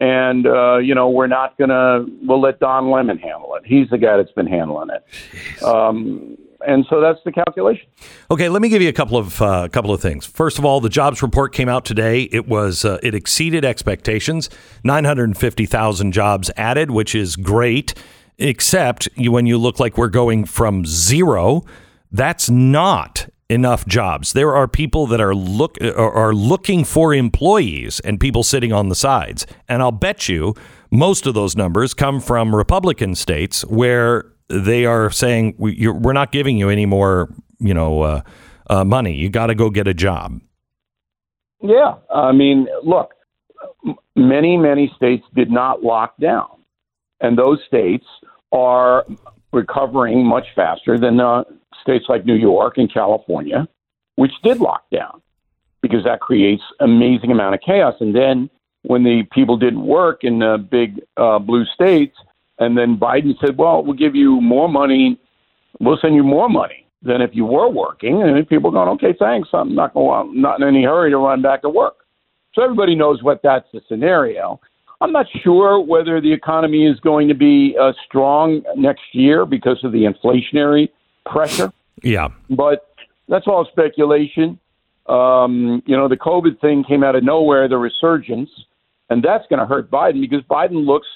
and 0.00 0.46
uh, 0.46 0.78
you 0.78 0.94
know 0.94 1.08
we're 1.08 1.26
not 1.26 1.56
going 1.58 1.70
to. 1.70 2.06
We'll 2.22 2.40
let 2.40 2.58
Don 2.58 2.90
Lemon 2.90 3.18
handle 3.18 3.54
it. 3.54 3.62
He's 3.64 3.88
the 3.90 3.98
guy 3.98 4.16
that's 4.16 4.32
been 4.32 4.46
handling 4.46 4.88
it. 4.90 5.62
Um, 5.62 6.36
and 6.66 6.84
so 6.90 7.00
that's 7.00 7.18
the 7.24 7.32
calculation. 7.32 7.86
Okay, 8.30 8.48
let 8.48 8.60
me 8.60 8.68
give 8.68 8.82
you 8.82 8.88
a 8.88 8.92
couple 8.92 9.16
of 9.16 9.40
uh, 9.40 9.68
couple 9.68 9.92
of 9.92 10.00
things. 10.00 10.26
First 10.26 10.58
of 10.58 10.64
all, 10.64 10.80
the 10.80 10.88
jobs 10.88 11.22
report 11.22 11.52
came 11.54 11.68
out 11.68 11.84
today. 11.84 12.22
It 12.24 12.48
was 12.48 12.84
uh, 12.84 12.98
it 13.02 13.14
exceeded 13.14 13.64
expectations. 13.64 14.50
Nine 14.84 15.04
hundred 15.04 15.36
fifty 15.36 15.66
thousand 15.66 16.12
jobs 16.12 16.50
added, 16.56 16.90
which 16.90 17.14
is 17.14 17.36
great. 17.36 17.94
Except 18.38 19.06
you, 19.16 19.32
when 19.32 19.44
you 19.44 19.58
look 19.58 19.78
like 19.78 19.98
we're 19.98 20.08
going 20.08 20.46
from 20.46 20.86
zero, 20.86 21.62
that's 22.10 22.48
not 22.48 23.28
enough 23.50 23.84
jobs. 23.86 24.32
There 24.32 24.54
are 24.54 24.68
people 24.68 25.06
that 25.08 25.20
are 25.20 25.34
look 25.34 25.76
are 25.82 26.12
are 26.12 26.32
looking 26.32 26.84
for 26.84 27.12
employees 27.12 28.00
and 28.00 28.18
people 28.18 28.42
sitting 28.42 28.72
on 28.72 28.88
the 28.88 28.94
sides. 28.94 29.46
And 29.68 29.82
I'll 29.82 29.92
bet 29.92 30.28
you 30.28 30.54
most 30.90 31.26
of 31.26 31.34
those 31.34 31.56
numbers 31.56 31.92
come 31.92 32.20
from 32.20 32.54
Republican 32.54 33.14
states 33.14 33.62
where 33.66 34.24
they 34.48 34.86
are 34.86 35.10
saying 35.10 35.56
we, 35.58 35.88
we're 35.88 36.12
not 36.12 36.32
giving 36.32 36.56
you 36.56 36.70
any 36.70 36.86
more, 36.86 37.28
you 37.58 37.74
know, 37.74 38.02
uh, 38.02 38.22
uh, 38.68 38.84
money. 38.84 39.14
You 39.14 39.28
got 39.28 39.48
to 39.48 39.54
go 39.54 39.68
get 39.68 39.86
a 39.88 39.94
job. 39.94 40.40
Yeah, 41.62 41.96
I 42.14 42.32
mean, 42.32 42.68
look, 42.84 43.10
many 44.16 44.56
many 44.56 44.92
states 44.96 45.24
did 45.34 45.50
not 45.50 45.82
lock 45.82 46.16
down, 46.18 46.48
and 47.20 47.36
those 47.36 47.58
states 47.66 48.06
are 48.52 49.04
recovering 49.52 50.24
much 50.24 50.46
faster 50.54 50.98
than 50.98 51.20
uh, 51.20 51.42
states 51.80 52.06
like 52.08 52.24
New 52.24 52.34
York 52.34 52.78
and 52.78 52.92
California, 52.92 53.68
which 54.16 54.32
did 54.42 54.58
lock 54.58 54.84
down. 54.90 55.20
because 55.82 56.04
that 56.04 56.20
creates 56.20 56.62
amazing 56.80 57.30
amount 57.30 57.54
of 57.54 57.60
chaos. 57.60 57.94
And 58.00 58.14
then 58.14 58.50
when 58.82 59.02
the 59.04 59.22
people 59.32 59.56
didn't 59.56 59.84
work 59.84 60.24
in 60.24 60.38
the 60.40 60.58
big 60.70 61.00
uh, 61.16 61.38
blue 61.38 61.64
states, 61.74 62.16
and 62.58 62.76
then 62.76 62.96
Biden 62.96 63.34
said, 63.40 63.56
"Well, 63.56 63.82
we'll 63.82 63.96
give 63.96 64.14
you 64.14 64.40
more 64.40 64.68
money. 64.68 65.18
We'll 65.80 65.98
send 66.00 66.14
you 66.14 66.22
more 66.22 66.48
money 66.48 66.86
than 67.02 67.22
if 67.22 67.30
you 67.32 67.46
were 67.46 67.68
working." 67.68 68.22
And 68.22 68.48
people 68.48 68.70
going, 68.70 68.88
"Okay, 68.90 69.14
thanks. 69.18 69.48
I'm 69.52 69.74
not 69.74 69.94
going. 69.94 70.28
I'm 70.28 70.40
not 70.40 70.60
in 70.60 70.68
any 70.68 70.84
hurry 70.84 71.10
to 71.10 71.16
run 71.16 71.40
back 71.42 71.62
to 71.62 71.68
work." 71.70 71.96
So 72.54 72.62
everybody 72.62 72.94
knows 72.94 73.22
what 73.22 73.40
that's 73.42 73.66
the 73.72 73.80
scenario. 73.88 74.60
I'm 75.00 75.12
not 75.12 75.26
sure 75.42 75.80
whether 75.80 76.20
the 76.20 76.30
economy 76.30 76.86
is 76.86 77.00
going 77.00 77.28
to 77.28 77.34
be 77.34 77.74
uh, 77.80 77.92
strong 78.06 78.62
next 78.76 79.14
year 79.14 79.46
because 79.46 79.82
of 79.82 79.92
the 79.92 80.04
inflationary 80.04 80.90
pressure, 81.26 81.72
Yeah. 82.02 82.28
but 82.48 82.88
that's 83.28 83.46
all 83.46 83.64
speculation. 83.70 84.58
Um, 85.06 85.82
you 85.86 85.96
know, 85.96 86.08
the 86.08 86.16
COVID 86.16 86.60
thing 86.60 86.84
came 86.84 87.02
out 87.02 87.16
of 87.16 87.24
nowhere, 87.24 87.68
the 87.68 87.78
resurgence, 87.78 88.50
and 89.08 89.22
that's 89.22 89.44
going 89.48 89.58
to 89.60 89.66
hurt 89.66 89.90
Biden 89.90 90.20
because 90.20 90.42
Biden 90.42 90.86
looks 90.86 91.08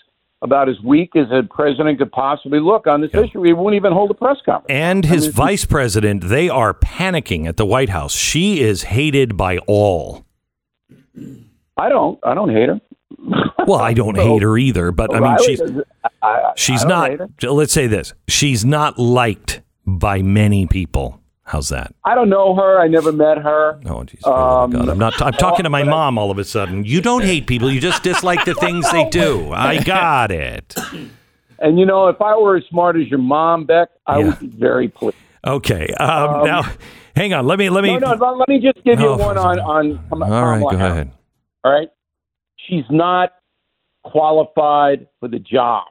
about 0.43 0.69
as 0.69 0.77
weak 0.83 1.14
as 1.17 1.27
a 1.31 1.43
president 1.49 1.99
could 1.99 2.12
possibly 2.12 2.61
look 2.61 2.87
on 2.87 3.01
this 3.01 3.11
issue. 3.14 3.43
He 3.43 3.53
won't 3.53 3.75
even 3.77 3.93
hold 3.93 4.11
a 4.11 4.14
press 4.14 4.37
conference. 4.45 4.67
And 4.69 5.05
his 5.05 5.29
vice 5.29 5.64
president, 5.64 6.25
they 6.25 6.49
are 6.49 6.75
panicking 6.75 7.47
at 7.47 7.57
the 7.57 7.64
White 7.64 7.88
House. 7.88 8.12
She 8.14 8.61
is 8.61 8.83
hated 8.83 9.37
by 9.37 9.59
all. 9.67 10.25
I 11.77 11.88
don't. 11.88 12.19
I 12.23 12.35
don't 12.35 12.51
hate 12.51 12.69
her. 12.69 12.81
Well, 13.67 13.81
I 13.81 13.95
don't 13.95 14.17
hate 14.19 14.43
her 14.43 14.59
either, 14.59 14.93
but 14.93 15.14
I 15.14 15.21
mean, 15.21 15.38
she's 15.47 15.62
I- 15.62 15.73
I- 16.23 16.53
she's 16.55 16.85
I 16.85 16.88
don't 16.88 17.11
hate 17.12 17.21
not. 17.45 17.53
Let's 17.55 17.73
say 17.73 17.87
this: 17.87 18.12
she's 18.29 18.62
not 18.62 18.99
liked 18.99 19.62
by 19.87 20.23
many 20.23 20.66
people. 20.66 21.20
How's 21.47 21.68
that? 21.68 21.94
I 22.05 22.14
don't 22.14 22.31
know 22.31 22.55
her. 22.57 22.81
I 22.81 22.88
never 22.88 23.12
met 23.12 23.37
her. 23.37 23.79
Oh, 23.85 24.03
jeez. 24.05 24.27
Um, 24.27 24.70
God, 24.70 24.88
I'm 24.88 24.99
not. 24.99 25.20
I'm 25.20 25.35
talking 25.35 25.64
to 25.64 25.70
my 25.70 25.83
mom 25.83 26.16
all 26.16 26.31
of 26.31 26.38
a 26.38 26.44
sudden. 26.44 26.85
You 26.85 27.03
don't 27.03 27.23
hate 27.23 27.47
people. 27.47 27.70
You 27.70 27.81
just 27.81 28.03
dislike 28.03 28.47
the 28.47 28.55
things 28.55 28.90
they 28.90 29.07
do. 29.11 29.53
I 29.53 29.83
got 29.83 30.31
it. 30.31 30.75
And 31.59 31.79
you 31.79 31.85
know, 31.85 32.09
if 32.09 32.20
I 32.23 32.35
were 32.37 32.57
as 32.57 32.64
smart 32.70 32.97
as 32.97 33.09
your 33.09 33.18
mom, 33.18 33.66
Beck, 33.66 33.90
I 34.07 34.18
Yeah. 34.18 34.25
would 34.27 34.38
be 34.40 34.47
very 34.47 34.88
pleased. 34.88 35.16
Okay. 35.47 35.88
Um, 36.01 36.44
now, 36.44 36.62
hang 37.14 37.35
on. 37.35 37.47
Let 37.47 37.59
me. 37.59 37.68
Let 37.68 37.85
me. 37.85 37.99
No, 37.99 38.14
no. 38.14 38.33
Let, 38.38 38.49
me 38.49 38.59
just 38.61 38.83
give 38.83 38.99
you 38.99 39.09
Oh, 39.09 39.16
one 39.18 39.37
on 39.37 39.61
on. 39.61 40.01
on 40.11 40.23
all 40.23 40.47
right. 40.47 40.61
Go 40.62 40.68
ahead. 40.68 41.11
All 41.62 41.73
right. 41.73 41.88
She's 42.57 42.85
not 42.90 43.33
qualified 44.03 45.07
for 45.20 45.29
the 45.29 45.38
job. 45.38 45.85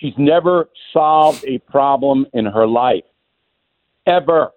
She's 0.00 0.14
never 0.16 0.68
solved 0.92 1.44
a 1.46 1.58
problem 1.58 2.26
in 2.32 2.46
her 2.46 2.66
life, 2.66 3.04
ever. 4.06 4.50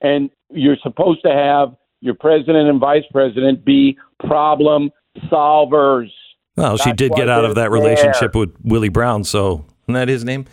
And 0.00 0.30
you're 0.50 0.76
supposed 0.82 1.22
to 1.24 1.32
have 1.32 1.74
your 2.00 2.14
president 2.14 2.68
and 2.68 2.78
vice 2.78 3.02
president 3.10 3.64
be 3.64 3.98
problem 4.20 4.90
solvers. 5.32 6.10
Well, 6.56 6.76
she 6.76 6.90
That's 6.90 6.98
did 6.98 7.12
get 7.14 7.28
out 7.28 7.44
of 7.44 7.56
that 7.56 7.70
relationship 7.70 8.32
there. 8.32 8.40
with 8.40 8.54
Willie 8.62 8.90
Brown. 8.90 9.24
So 9.24 9.64
isn't 9.84 9.94
that 9.94 10.08
his 10.08 10.24
name? 10.24 10.46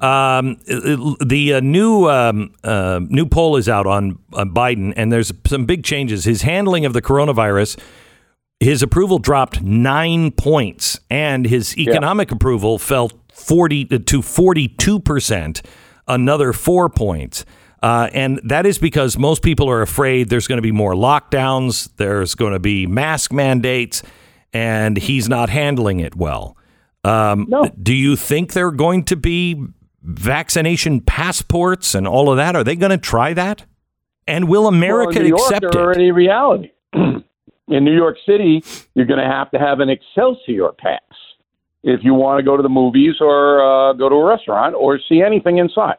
Um, 0.00 0.58
the 0.66 1.54
uh, 1.54 1.60
new 1.60 2.10
um, 2.10 2.52
uh, 2.62 3.00
new 3.02 3.24
poll 3.24 3.56
is 3.56 3.66
out 3.66 3.86
on, 3.86 4.18
on 4.34 4.50
Biden, 4.50 4.92
and 4.94 5.10
there's 5.10 5.32
some 5.46 5.64
big 5.64 5.84
changes. 5.84 6.24
His 6.24 6.42
handling 6.42 6.84
of 6.84 6.92
the 6.92 7.00
coronavirus, 7.00 7.78
his 8.60 8.82
approval 8.82 9.18
dropped 9.18 9.62
nine 9.62 10.30
points, 10.30 10.98
and 11.10 11.46
his 11.46 11.76
economic 11.78 12.30
approval 12.32 12.78
fell 12.78 13.10
forty 13.32 13.84
to 13.84 14.22
forty 14.22 14.68
two 14.68 14.98
percent, 14.98 15.62
another 16.08 16.52
four 16.52 16.88
points. 16.88 17.44
Uh, 17.82 18.08
and 18.14 18.40
that 18.42 18.64
is 18.66 18.78
because 18.78 19.18
most 19.18 19.42
people 19.42 19.68
are 19.68 19.82
afraid 19.82 20.28
there's 20.30 20.48
going 20.48 20.56
to 20.56 20.62
be 20.62 20.72
more 20.72 20.94
lockdowns, 20.94 21.90
there's 21.96 22.34
going 22.34 22.52
to 22.52 22.58
be 22.58 22.86
mask 22.86 23.32
mandates, 23.32 24.02
and 24.52 24.96
he's 24.96 25.28
not 25.28 25.50
handling 25.50 26.00
it 26.00 26.16
well. 26.16 26.56
Um, 27.04 27.46
No. 27.48 27.70
Do 27.80 27.94
you 27.94 28.16
think 28.16 28.54
they're 28.54 28.72
going 28.72 29.04
to 29.04 29.16
be 29.16 29.62
vaccination 30.02 31.00
passports 31.00 31.94
and 31.94 32.08
all 32.08 32.30
of 32.30 32.38
that? 32.38 32.56
Are 32.56 32.64
they 32.64 32.74
going 32.74 32.90
to 32.90 32.98
try 32.98 33.34
that? 33.34 33.66
And 34.26 34.48
will 34.48 34.66
America 34.66 35.18
well, 35.18 35.28
York, 35.28 35.40
accept 35.42 35.60
they're 35.60 35.70
it? 35.70 35.76
already 35.76 36.10
reality. 36.10 36.70
In 37.68 37.84
New 37.84 37.94
York 37.94 38.16
City, 38.26 38.62
you're 38.94 39.06
going 39.06 39.20
to 39.20 39.26
have 39.26 39.50
to 39.50 39.58
have 39.58 39.80
an 39.80 39.88
Excelsior 39.90 40.72
pass 40.78 41.00
if 41.82 42.00
you 42.02 42.14
want 42.14 42.38
to 42.38 42.44
go 42.44 42.56
to 42.56 42.62
the 42.62 42.68
movies 42.68 43.14
or 43.20 43.60
uh, 43.60 43.92
go 43.92 44.08
to 44.08 44.14
a 44.14 44.24
restaurant 44.24 44.74
or 44.74 44.98
see 45.08 45.22
anything 45.22 45.58
inside. 45.58 45.96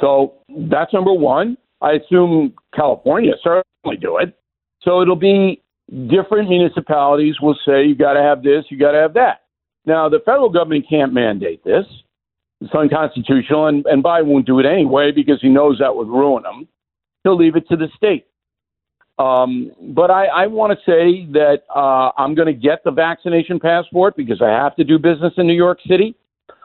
So 0.00 0.34
that's 0.68 0.92
number 0.92 1.12
one. 1.12 1.56
I 1.80 1.92
assume 1.92 2.54
California 2.74 3.32
certainly 3.42 3.98
do 4.00 4.18
it. 4.18 4.34
So 4.82 5.02
it'll 5.02 5.16
be 5.16 5.62
different 6.08 6.48
municipalities 6.48 7.40
will 7.40 7.58
say 7.66 7.84
you 7.84 7.94
got 7.94 8.14
to 8.14 8.22
have 8.22 8.42
this, 8.42 8.64
you 8.70 8.78
got 8.78 8.92
to 8.92 8.98
have 8.98 9.14
that. 9.14 9.42
Now 9.84 10.08
the 10.08 10.20
federal 10.24 10.48
government 10.48 10.86
can't 10.88 11.12
mandate 11.12 11.62
this. 11.64 11.84
It's 12.60 12.74
unconstitutional, 12.74 13.66
and, 13.66 13.84
and 13.86 14.02
Biden 14.02 14.26
won't 14.26 14.46
do 14.46 14.58
it 14.58 14.64
anyway 14.64 15.12
because 15.12 15.38
he 15.42 15.48
knows 15.48 15.78
that 15.80 15.94
would 15.94 16.08
ruin 16.08 16.44
him. 16.46 16.66
He'll 17.22 17.36
leave 17.36 17.56
it 17.56 17.68
to 17.68 17.76
the 17.76 17.88
state. 17.96 18.26
Um, 19.18 19.70
but 19.80 20.10
I, 20.10 20.26
I 20.26 20.46
want 20.48 20.72
to 20.72 20.78
say 20.84 21.26
that 21.32 21.62
uh, 21.74 22.10
I'm 22.18 22.34
going 22.34 22.46
to 22.46 22.52
get 22.52 22.82
the 22.84 22.90
vaccination 22.90 23.60
passport 23.60 24.16
because 24.16 24.42
I 24.42 24.48
have 24.48 24.74
to 24.76 24.84
do 24.84 24.98
business 24.98 25.32
in 25.36 25.46
New 25.46 25.54
York 25.54 25.78
City. 25.86 26.16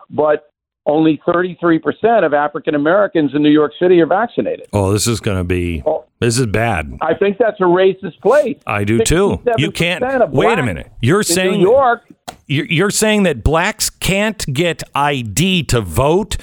But 0.09 0.51
only 0.85 1.21
33% 1.27 2.25
of 2.25 2.33
African 2.33 2.73
Americans 2.73 3.31
in 3.35 3.43
New 3.43 3.51
York 3.51 3.73
City 3.79 4.01
are 4.01 4.07
vaccinated. 4.07 4.67
Oh, 4.73 4.91
this 4.91 5.05
is 5.05 5.19
going 5.19 5.37
to 5.37 5.43
be. 5.43 5.83
Oh. 5.85 6.05
This 6.19 6.37
is 6.37 6.47
bad. 6.47 6.97
I 7.01 7.13
think 7.13 7.37
that's 7.37 7.59
a 7.61 7.63
racist 7.63 8.19
place. 8.21 8.57
I 8.67 8.83
do 8.83 9.03
too. 9.03 9.41
You 9.57 9.71
can't. 9.71 10.03
Wait 10.33 10.59
a 10.59 10.63
minute. 10.63 10.91
You're 11.01 11.23
saying 11.23 11.61
New 11.61 11.69
York. 11.69 12.01
You're, 12.47 12.65
you're 12.65 12.91
saying 12.91 13.23
that 13.23 13.43
blacks 13.43 13.89
can't 13.89 14.43
get 14.51 14.83
ID 14.93 15.63
to 15.65 15.79
vote 15.79 16.35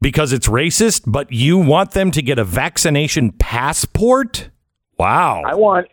because 0.00 0.32
it's 0.32 0.46
racist, 0.46 1.04
but 1.06 1.32
you 1.32 1.58
want 1.58 1.92
them 1.92 2.10
to 2.12 2.22
get 2.22 2.38
a 2.38 2.44
vaccination 2.44 3.32
passport? 3.32 4.50
Wow. 4.98 5.42
I 5.46 5.54
want 5.54 5.88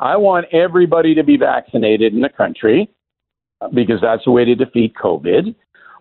I 0.00 0.16
want 0.16 0.46
everybody 0.52 1.14
to 1.14 1.22
be 1.22 1.36
vaccinated 1.36 2.12
in 2.14 2.20
the 2.20 2.28
country 2.28 2.90
uh, 3.60 3.68
because 3.68 4.00
that's 4.00 4.24
the 4.24 4.30
way 4.30 4.44
to 4.44 4.54
defeat 4.54 4.94
COVID. 4.94 5.54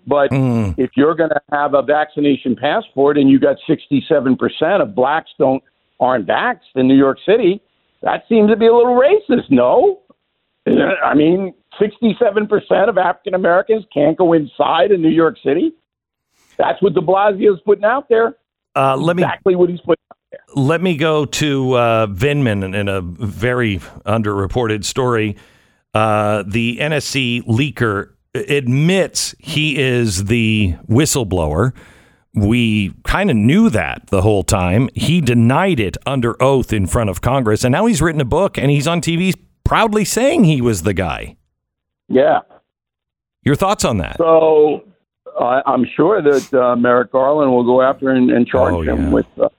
But 0.06 0.32
Mm. 0.32 0.76
if 0.78 0.92
you're 0.98 1.16
going 1.16 1.30
to 1.30 1.42
have 1.52 1.74
a 1.76 1.82
vaccination 1.82 2.56
passport 2.56 3.18
and 3.18 3.30
you 3.30 3.40
got 3.40 3.58
67% 3.68 4.82
of 4.82 4.94
blacks 4.96 5.32
don't 5.40 5.64
aren't 6.00 6.28
vaxxed 6.28 6.76
in 6.76 6.88
New 6.88 6.98
York 6.98 7.18
City, 7.26 7.62
that 8.02 8.24
seems 8.28 8.50
to 8.50 8.58
be 8.58 8.68
a 8.68 8.74
little 8.76 9.00
racist, 9.00 9.50
no? 9.50 10.02
I 10.68 11.14
mean, 11.14 11.54
67% 11.80 12.90
of 12.90 12.98
African 12.98 13.34
Americans 13.34 13.86
can't 13.94 14.18
go 14.18 14.34
inside 14.34 14.92
in 14.92 15.02
New 15.02 15.10
York 15.10 15.38
City. 15.44 15.74
That's 16.58 16.82
what 16.82 16.94
de 16.94 17.02
Blasio's 17.02 17.62
putting 17.62 17.86
out 17.86 18.10
there. 18.10 18.36
Uh, 18.76 18.98
let 18.98 19.16
me 19.16 19.24
Exactly 19.24 19.56
what 19.56 19.70
he's 19.70 19.80
putting 19.82 19.94
out 19.94 19.98
there. 20.02 20.03
Let 20.56 20.82
me 20.82 20.96
go 20.98 21.26
to 21.26 21.74
uh, 21.74 22.08
Vindman 22.08 22.76
in- 22.76 22.88
a 22.88 23.02
very 23.02 23.80
underreported 24.06 24.84
story. 24.84 25.36
Uh, 25.94 26.44
the 26.48 26.78
NSC 26.80 27.44
leaker 27.46 28.10
admits 28.36 29.36
he 29.40 29.78
is 29.80 30.26
the 30.26 30.76
whistleblower. 30.90 31.74
We 32.36 32.94
kind 33.04 33.30
of 33.30 33.36
knew 33.38 33.70
that 33.70 34.08
the 34.08 34.22
whole 34.24 34.44
time. 34.44 34.90
He 34.96 35.22
denied 35.22 35.80
it 35.80 35.98
under 36.06 36.42
oath 36.42 36.74
in 36.74 36.88
front 36.88 37.10
of 37.12 37.22
Congress, 37.22 37.64
and 37.64 37.72
now 37.72 37.86
he's 37.86 38.02
written 38.02 38.22
a 38.22 38.26
book 38.26 38.58
and 38.58 38.72
he's 38.72 38.88
on 38.88 39.02
TV 39.02 39.34
proudly 39.64 40.04
saying 40.04 40.46
he 40.46 40.62
was 40.62 40.82
the 40.82 40.94
guy. 40.94 41.38
Yeah. 42.10 42.40
Your 43.44 43.56
thoughts 43.56 43.86
on 43.86 43.98
that? 44.00 44.18
So 44.18 44.84
uh, 45.40 45.62
I'm 45.68 45.86
sure 45.96 46.22
that 46.24 46.54
uh, 46.54 46.76
Merrick 46.76 47.12
Garland 47.12 47.52
will 47.52 47.64
go 47.66 47.82
after 47.84 48.10
and, 48.10 48.32
and 48.32 48.48
charge 48.48 48.74
Oh, 48.74 48.82
him 48.82 49.04
yeah. 49.04 49.10
with 49.12 49.26
uh, 49.40 49.50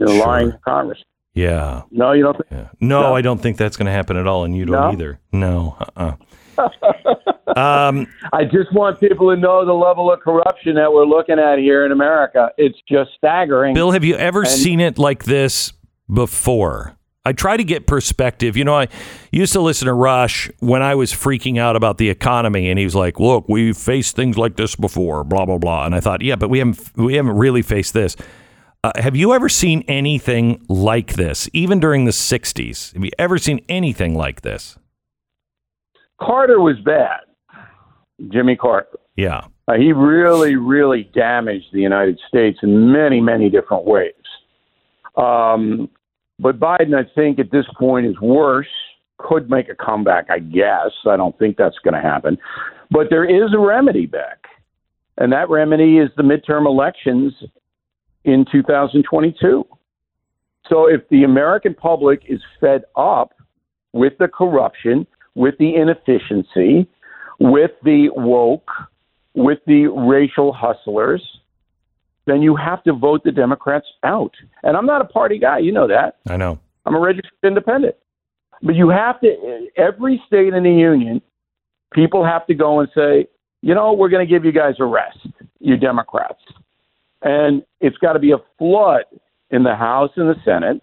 you 0.00 0.06
know, 0.06 0.12
Sure. 0.14 0.26
lying 0.26 0.50
to 0.52 0.58
Congress. 0.66 0.98
Yeah. 1.34 1.82
No, 1.92 2.10
you 2.12 2.24
don't 2.24 2.36
think? 2.36 2.46
Yeah. 2.50 2.68
No, 2.80 3.02
No. 3.02 3.14
I 3.14 3.22
don't 3.22 3.38
think 3.40 3.56
that's 3.56 3.76
going 3.76 3.86
to 3.86 3.92
happen 3.92 4.16
at 4.16 4.26
all, 4.26 4.44
and 4.44 4.56
you 4.56 4.64
don't 4.64 4.74
No? 4.80 4.90
either. 4.92 5.20
No. 5.32 5.76
Uh-uh. 5.96 6.12
um, 7.56 8.06
I 8.32 8.44
just 8.44 8.72
want 8.72 9.00
people 9.00 9.30
to 9.34 9.36
know 9.40 9.64
the 9.64 9.72
level 9.72 10.12
of 10.12 10.20
corruption 10.20 10.74
that 10.74 10.92
we're 10.92 11.04
looking 11.06 11.38
at 11.38 11.58
here 11.58 11.84
in 11.86 11.92
America. 11.92 12.50
It's 12.58 12.78
just 12.88 13.10
staggering. 13.16 13.74
Bill, 13.74 13.92
have 13.92 14.04
you 14.04 14.16
ever 14.16 14.40
And- 14.40 14.48
seen 14.48 14.80
it 14.80 14.98
like 14.98 15.24
this 15.24 15.72
before? 16.12 16.96
I 17.24 17.32
try 17.32 17.56
to 17.58 17.64
get 17.64 17.86
perspective. 17.86 18.56
You 18.56 18.64
know, 18.64 18.74
I 18.74 18.88
used 19.30 19.52
to 19.52 19.60
listen 19.60 19.86
to 19.86 19.94
Rush 19.94 20.50
when 20.60 20.82
I 20.82 20.94
was 20.94 21.12
freaking 21.12 21.58
out 21.58 21.76
about 21.76 21.98
the 21.98 22.08
economy, 22.08 22.70
and 22.70 22.78
he 22.78 22.84
was 22.86 22.94
like, 22.94 23.20
"Look, 23.20 23.46
we've 23.46 23.76
faced 23.76 24.16
things 24.16 24.38
like 24.38 24.56
this 24.56 24.74
before." 24.74 25.22
Blah 25.22 25.44
blah 25.44 25.58
blah. 25.58 25.84
And 25.84 25.94
I 25.94 26.00
thought, 26.00 26.22
yeah, 26.22 26.36
but 26.36 26.48
we 26.48 26.58
haven't 26.60 26.80
we 26.96 27.14
haven't 27.14 27.36
really 27.36 27.60
faced 27.60 27.92
this. 27.92 28.16
Uh, 28.82 28.92
have 28.96 29.14
you 29.14 29.34
ever 29.34 29.48
seen 29.48 29.84
anything 29.88 30.64
like 30.68 31.14
this, 31.14 31.50
even 31.52 31.80
during 31.80 32.06
the 32.06 32.10
'60s? 32.12 32.94
Have 32.94 33.04
you 33.04 33.10
ever 33.18 33.36
seen 33.36 33.60
anything 33.68 34.14
like 34.14 34.40
this? 34.40 34.78
Carter 36.20 36.60
was 36.60 36.76
bad. 36.84 37.20
Jimmy 38.28 38.56
Carter. 38.56 38.98
Yeah. 39.16 39.42
Uh, 39.68 39.74
he 39.74 39.92
really, 39.92 40.56
really 40.56 41.10
damaged 41.14 41.66
the 41.72 41.80
United 41.80 42.18
States 42.26 42.58
in 42.62 42.90
many, 42.92 43.20
many 43.20 43.50
different 43.50 43.84
ways. 43.84 44.14
Um, 45.16 45.88
But 46.38 46.58
Biden, 46.58 46.94
I 46.94 47.08
think, 47.14 47.38
at 47.38 47.50
this 47.50 47.66
point 47.78 48.06
is 48.06 48.18
worse. 48.20 48.66
Could 49.18 49.50
make 49.50 49.68
a 49.68 49.74
comeback, 49.74 50.30
I 50.30 50.38
guess. 50.38 50.90
I 51.06 51.16
don't 51.16 51.38
think 51.38 51.58
that's 51.58 51.78
going 51.84 51.94
to 51.94 52.00
happen. 52.00 52.38
But 52.90 53.08
there 53.10 53.24
is 53.24 53.52
a 53.54 53.58
remedy, 53.58 54.06
Beck. 54.06 54.46
And 55.18 55.30
that 55.32 55.50
remedy 55.50 55.98
is 55.98 56.08
the 56.16 56.22
midterm 56.22 56.66
elections 56.66 57.34
in 58.24 58.44
2022. 58.50 59.66
So 60.68 60.86
if 60.86 61.08
the 61.10 61.24
American 61.24 61.74
public 61.74 62.22
is 62.28 62.40
fed 62.60 62.82
up 62.96 63.32
with 63.92 64.12
the 64.18 64.28
corruption, 64.28 65.06
with 65.34 65.54
the 65.58 65.74
inefficiency, 65.74 66.88
with 67.38 67.72
the 67.82 68.10
woke, 68.14 68.70
with 69.34 69.58
the 69.66 69.86
racial 69.86 70.52
hustlers, 70.52 71.22
then 72.26 72.42
you 72.42 72.54
have 72.54 72.82
to 72.84 72.92
vote 72.92 73.22
the 73.24 73.32
Democrats 73.32 73.86
out. 74.04 74.34
And 74.62 74.76
I'm 74.76 74.86
not 74.86 75.00
a 75.00 75.06
party 75.06 75.38
guy, 75.38 75.58
you 75.58 75.72
know 75.72 75.88
that. 75.88 76.18
I 76.28 76.36
know. 76.36 76.58
I'm 76.86 76.94
a 76.94 77.00
registered 77.00 77.32
independent. 77.42 77.96
But 78.62 78.74
you 78.74 78.90
have 78.90 79.20
to, 79.20 79.68
every 79.76 80.22
state 80.26 80.52
in 80.52 80.62
the 80.62 80.70
union, 80.70 81.22
people 81.92 82.24
have 82.24 82.46
to 82.46 82.54
go 82.54 82.80
and 82.80 82.88
say, 82.94 83.26
you 83.62 83.74
know, 83.74 83.92
we're 83.92 84.08
going 84.08 84.26
to 84.26 84.30
give 84.30 84.44
you 84.44 84.52
guys 84.52 84.74
a 84.78 84.84
rest, 84.84 85.18
you 85.58 85.76
Democrats. 85.76 86.40
And 87.22 87.62
it's 87.80 87.98
got 87.98 88.14
to 88.14 88.18
be 88.18 88.32
a 88.32 88.38
flood 88.58 89.04
in 89.50 89.62
the 89.62 89.74
House 89.74 90.10
and 90.16 90.28
the 90.28 90.40
Senate 90.44 90.82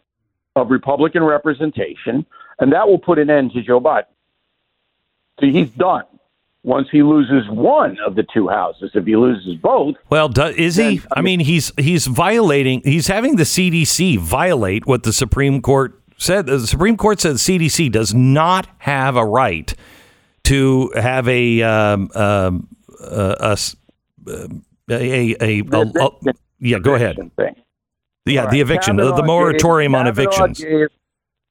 of 0.55 0.69
Republican 0.69 1.23
representation, 1.23 2.25
and 2.59 2.73
that 2.73 2.87
will 2.87 2.99
put 2.99 3.19
an 3.19 3.29
end 3.29 3.51
to 3.53 3.61
Joe 3.61 3.79
Biden. 3.79 4.05
So 5.39 5.45
he's 5.47 5.69
done 5.69 6.03
once 6.63 6.87
he 6.91 7.03
loses 7.03 7.47
one 7.49 7.97
of 8.05 8.15
the 8.15 8.25
two 8.33 8.47
houses. 8.47 8.91
If 8.93 9.05
he 9.05 9.15
loses 9.15 9.55
both, 9.55 9.95
Well, 10.09 10.29
do, 10.29 10.45
is 10.45 10.75
he? 10.75 11.01
I 11.15 11.21
mean, 11.21 11.39
he's 11.39 11.71
he's 11.77 12.07
violating. 12.07 12.81
He's 12.83 13.07
having 13.07 13.35
the 13.35 13.43
CDC 13.43 14.17
violate 14.19 14.85
what 14.85 15.03
the 15.03 15.13
Supreme 15.13 15.61
Court 15.61 16.01
said. 16.17 16.47
The 16.47 16.65
Supreme 16.65 16.97
Court 16.97 17.21
said 17.21 17.35
the 17.35 17.39
CDC 17.39 17.91
does 17.91 18.13
not 18.13 18.67
have 18.79 19.15
a 19.15 19.25
right 19.25 19.73
to 20.45 20.91
have 20.95 21.27
a 21.27 21.61
um, 21.61 22.09
um, 22.15 22.67
uh, 22.99 23.35
a, 23.39 23.57
uh, 24.31 24.47
a, 24.89 24.93
a, 24.95 25.35
a, 25.41 25.63
a- 25.71 25.81
a- 26.05 26.33
yeah. 26.59 26.79
Go 26.79 26.95
ahead. 26.95 27.17
Thing. 27.35 27.55
Yeah, 28.25 28.45
All 28.45 28.51
the 28.51 28.61
eviction, 28.61 28.95
the, 28.97 29.13
the 29.15 29.23
moratorium 29.23 29.93
gave- 29.93 29.99
on 29.99 30.07
evictions. 30.07 30.59
gave- 30.63 30.89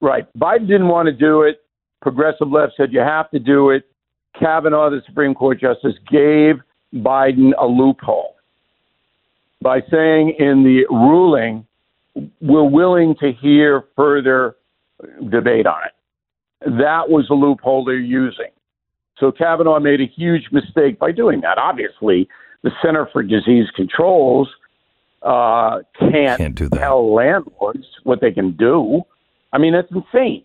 right. 0.01 0.27
Biden 0.39 0.67
didn't 0.67 0.89
want 0.89 1.07
to 1.07 1.13
do 1.13 1.43
it. 1.43 1.63
Progressive 2.03 2.49
left 2.49 2.75
said 2.77 2.93
you 2.93 3.01
have 3.01 3.31
to 3.31 3.39
do 3.39 3.71
it. 3.71 3.85
Kavanaugh, 4.39 4.91
the 4.91 5.03
Supreme 5.07 5.35
Court 5.35 5.59
justice, 5.61 5.95
gave 6.11 6.57
Biden 6.95 7.53
a 7.59 7.67
loophole 7.67 8.37
by 9.63 9.81
saying 9.91 10.35
in 10.39 10.63
the 10.63 10.85
ruling, 10.91 11.67
we're 12.43 12.63
willing 12.69 13.15
to 13.21 13.33
hear 13.33 13.85
further 13.97 14.57
debate 15.31 15.67
on 15.67 15.79
it. 15.87 15.93
That 16.79 17.09
was 17.09 17.27
the 17.29 17.35
loophole 17.35 17.85
they're 17.85 17.97
using. 17.97 18.51
So 19.19 19.33
Kavanaugh 19.33 19.81
made 19.81 20.01
a 20.03 20.07
huge 20.07 20.49
mistake 20.53 20.99
by 20.99 21.13
doing 21.13 21.41
that. 21.41 21.57
Obviously, 21.57 22.29
the 22.63 22.71
Center 22.83 23.09
for 23.13 23.23
Disease 23.23 23.67
Controls 23.75 24.49
uh, 25.23 25.81
can't, 25.99 26.39
Can't 26.39 26.55
do 26.55 26.69
that. 26.69 26.79
tell 26.79 27.13
landlords 27.13 27.85
what 28.05 28.21
they 28.21 28.31
can 28.31 28.53
do. 28.53 29.03
I 29.53 29.59
mean, 29.59 29.73
that's 29.73 29.91
insane. 29.91 30.45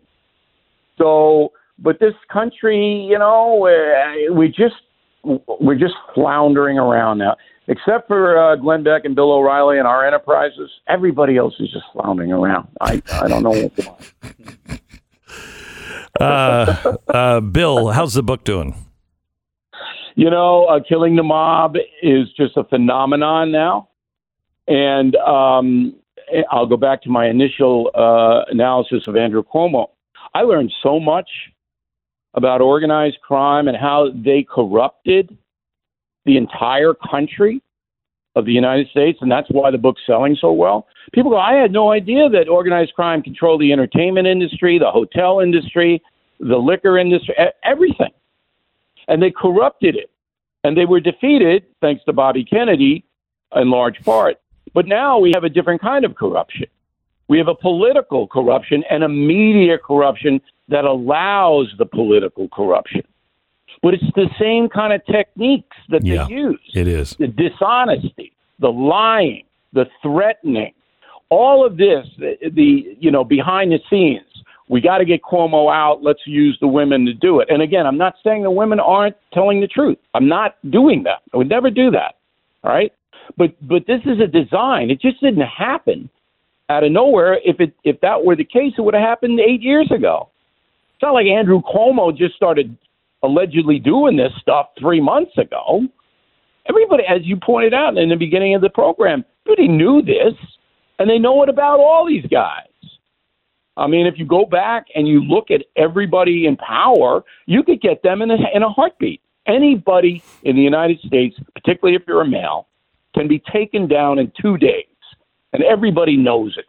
So, 0.98 1.52
but 1.78 2.00
this 2.00 2.14
country, 2.32 3.08
you 3.10 3.20
know, 3.20 3.68
uh, 3.68 4.34
we 4.34 4.48
just 4.48 4.76
we're 5.24 5.76
just 5.78 5.94
floundering 6.16 6.78
around 6.80 7.20
now. 7.20 7.36
Except 7.68 8.08
for 8.08 8.38
uh, 8.38 8.56
Glenn 8.56 8.84
Beck 8.84 9.06
and 9.06 9.16
Bill 9.16 9.32
O'Reilly 9.32 9.78
and 9.78 9.88
our 9.88 10.06
enterprises, 10.06 10.70
everybody 10.88 11.38
else 11.38 11.54
is 11.60 11.72
just 11.72 11.86
floundering 11.94 12.32
around. 12.32 12.68
I 12.82 13.02
I 13.12 13.28
don't 13.28 13.44
know 13.44 13.70
why. 13.76 13.98
Uh, 16.20 16.98
uh, 17.08 17.40
Bill, 17.40 17.88
how's 17.88 18.14
the 18.14 18.22
book 18.22 18.44
doing? 18.44 18.76
You 20.16 20.30
know, 20.30 20.66
uh, 20.66 20.80
killing 20.88 21.16
the 21.16 21.24
mob 21.24 21.76
is 22.02 22.28
just 22.36 22.58
a 22.58 22.64
phenomenon 22.64 23.52
now, 23.52 23.90
and 24.68 25.16
um, 25.16 25.96
I'll 26.50 26.68
go 26.68 26.78
back 26.78 27.02
to 27.04 27.10
my 27.10 27.28
initial 27.28 27.92
uh, 27.96 28.52
analysis 28.52 29.04
of 29.08 29.16
Andrew 29.16 29.44
Cuomo. 29.44 29.88
I 30.34 30.42
learned 30.42 30.72
so 30.82 31.00
much 31.00 31.30
about 32.34 32.62
organized 32.62 33.20
crime 33.22 33.68
and 33.68 33.76
how 33.76 34.10
they 34.14 34.46
corrupted 34.50 35.38
the 36.26 36.38
entire 36.38 36.94
country 36.94 37.62
of 38.36 38.46
the 38.46 38.54
United 38.54 38.88
States, 38.90 39.20
and 39.22 39.30
that's 39.30 39.50
why 39.50 39.72
the 39.72 39.78
book's 39.78 40.02
selling 40.06 40.38
so 40.40 40.54
well. 40.54 40.88
People 41.14 41.32
go, 41.32 41.38
I 41.38 41.54
had 41.54 41.72
no 41.72 41.92
idea 41.92 42.30
that 42.30 42.48
organized 42.48 42.94
crime 42.94 43.22
controlled 43.22 43.60
the 43.60 43.74
entertainment 43.74 44.28
industry, 44.28 44.80
the 44.80 44.90
hotel 44.90 45.42
industry, 45.42 46.02
the 46.40 46.56
liquor 46.58 46.98
industry, 46.98 47.36
everything. 47.64 48.12
And 49.08 49.22
they 49.22 49.32
corrupted 49.32 49.96
it. 49.96 50.10
And 50.64 50.78
they 50.78 50.86
were 50.86 51.00
defeated, 51.00 51.64
thanks 51.82 52.04
to 52.06 52.14
Bobby 52.14 52.44
Kennedy, 52.44 53.04
in 53.56 53.70
large 53.72 54.04
part. 54.04 54.40
But 54.74 54.88
now 54.88 55.18
we 55.20 55.32
have 55.34 55.44
a 55.44 55.50
different 55.50 55.82
kind 55.82 56.06
of 56.06 56.16
corruption. 56.16 56.68
We 57.28 57.38
have 57.38 57.48
a 57.48 57.56
political 57.56 58.28
corruption 58.28 58.84
and 58.90 59.04
a 59.04 59.10
media 59.10 59.78
corruption 59.78 60.40
that 60.68 60.86
allows 60.86 61.74
the 61.78 61.86
political 61.86 62.48
corruption. 62.50 63.02
But 63.82 63.96
it's 63.96 64.04
the 64.16 64.30
same 64.40 64.70
kind 64.70 64.94
of 64.94 65.04
techniques 65.06 65.76
that 65.90 66.06
Yeah. 66.06 66.26
they 66.28 66.34
use 66.34 66.60
It 66.76 66.88
is. 66.88 67.16
the 67.16 67.28
dishonesty, 67.28 68.34
the 68.60 68.72
lying, 68.72 69.44
the 69.74 69.88
threatening, 70.04 70.74
all 71.30 71.66
of 71.66 71.78
this, 71.78 72.06
the, 72.18 72.38
the 72.52 72.96
you 73.00 73.10
know, 73.12 73.24
behind 73.24 73.72
the 73.72 73.80
scenes. 73.90 74.26
We 74.72 74.80
got 74.80 75.00
to 75.00 75.06
get 75.06 75.22
Cuomo 75.22 75.70
out. 75.70 76.02
Let's 76.02 76.22
use 76.26 76.58
the 76.62 76.68
women 76.68 77.06
to 77.06 77.14
do 77.14 77.42
it. 77.42 77.50
And 77.52 77.62
again, 77.62 77.86
I'm 77.86 77.98
not 77.98 78.16
saying 78.24 78.44
the 78.44 78.50
women 78.50 78.80
aren't 78.80 79.18
telling 79.34 79.60
the 79.60 79.68
truth. 79.68 79.98
I'm 80.14 80.30
not 80.30 80.56
doing 80.72 81.04
that. 81.04 81.24
I 81.34 81.38
would 81.38 81.50
never 81.50 81.70
do 81.70 81.92
that. 81.92 82.16
All 82.64 82.72
right. 82.72 82.94
But 83.38 83.50
but 83.68 83.86
this 83.86 84.00
is 84.06 84.22
a 84.22 84.28
design. 84.28 84.90
It 84.90 85.02
just 85.02 85.20
didn't 85.20 85.42
happen 85.42 86.10
out 86.70 86.86
of 86.86 86.92
nowhere. 86.94 87.40
If 87.44 87.60
it 87.60 87.74
if 87.84 88.00
that 88.00 88.24
were 88.24 88.38
the 88.38 88.46
case, 88.46 88.74
it 88.78 88.82
would 88.82 88.94
have 88.94 89.04
happened 89.04 89.42
eight 89.42 89.62
years 89.62 89.92
ago. 89.94 90.30
It's 90.96 91.04
not 91.04 91.16
like 91.16 91.28
Andrew 91.28 91.62
Cuomo 91.62 92.18
just 92.18 92.36
started 92.36 92.78
allegedly 93.24 93.78
doing 93.78 94.16
this 94.16 94.32
stuff 94.40 94.68
three 94.80 95.02
months 95.02 95.38
ago. 95.38 95.82
Everybody, 96.70 97.04
as 97.10 97.22
you 97.24 97.36
pointed 97.36 97.74
out 97.74 97.98
in 97.98 98.08
the 98.08 98.16
beginning 98.16 98.56
of 98.56 98.62
the 98.62 98.70
program, 98.70 99.26
everybody 99.46 99.68
knew 99.68 100.02
this, 100.02 100.34
and 100.98 101.10
they 101.10 101.20
know 101.20 101.44
it 101.44 101.50
about 101.50 101.80
all 101.80 102.08
these 102.08 102.26
guys. 102.28 102.71
I 103.78 103.88
mean, 103.88 104.06
if 104.06 104.16
you 104.18 104.26
go 104.26 104.46
back 104.46 104.88
and 104.96 105.08
you 105.08 105.24
look 105.24 105.50
at 105.50 105.64
everybody 105.76 106.46
in 106.46 106.58
power, 106.58 107.24
you 107.46 107.64
could 107.64 107.82
get 107.82 108.04
them 108.04 108.22
in 108.22 108.32
a, 108.32 108.38
in 108.54 108.64
a 108.64 108.70
heartbeat. 108.70 109.22
Anybody 109.48 110.24
in 110.44 110.56
the 110.56 110.62
United 110.62 111.00
States, 111.00 111.36
particularly 111.56 111.96
if 111.96 112.04
you're 112.08 112.22
a 112.22 112.28
male, 112.28 112.68
can 113.16 113.28
be 113.28 113.42
taken 113.52 113.88
down 113.88 114.20
in 114.20 114.32
two 114.40 114.58
days, 114.58 114.86
and 115.54 115.64
everybody 115.64 116.16
knows 116.16 116.58
it 116.58 116.66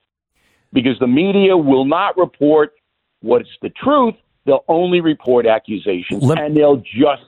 because 0.72 0.98
the 0.98 1.06
media 1.06 1.56
will 1.56 1.84
not 1.84 2.16
report 2.16 2.72
what's 3.20 3.48
the 3.60 3.70
truth. 3.70 4.14
They'll 4.46 4.64
only 4.68 5.00
report 5.00 5.46
accusations, 5.46 6.22
Let- 6.22 6.38
and 6.38 6.56
they'll 6.56 6.78
just 6.78 7.22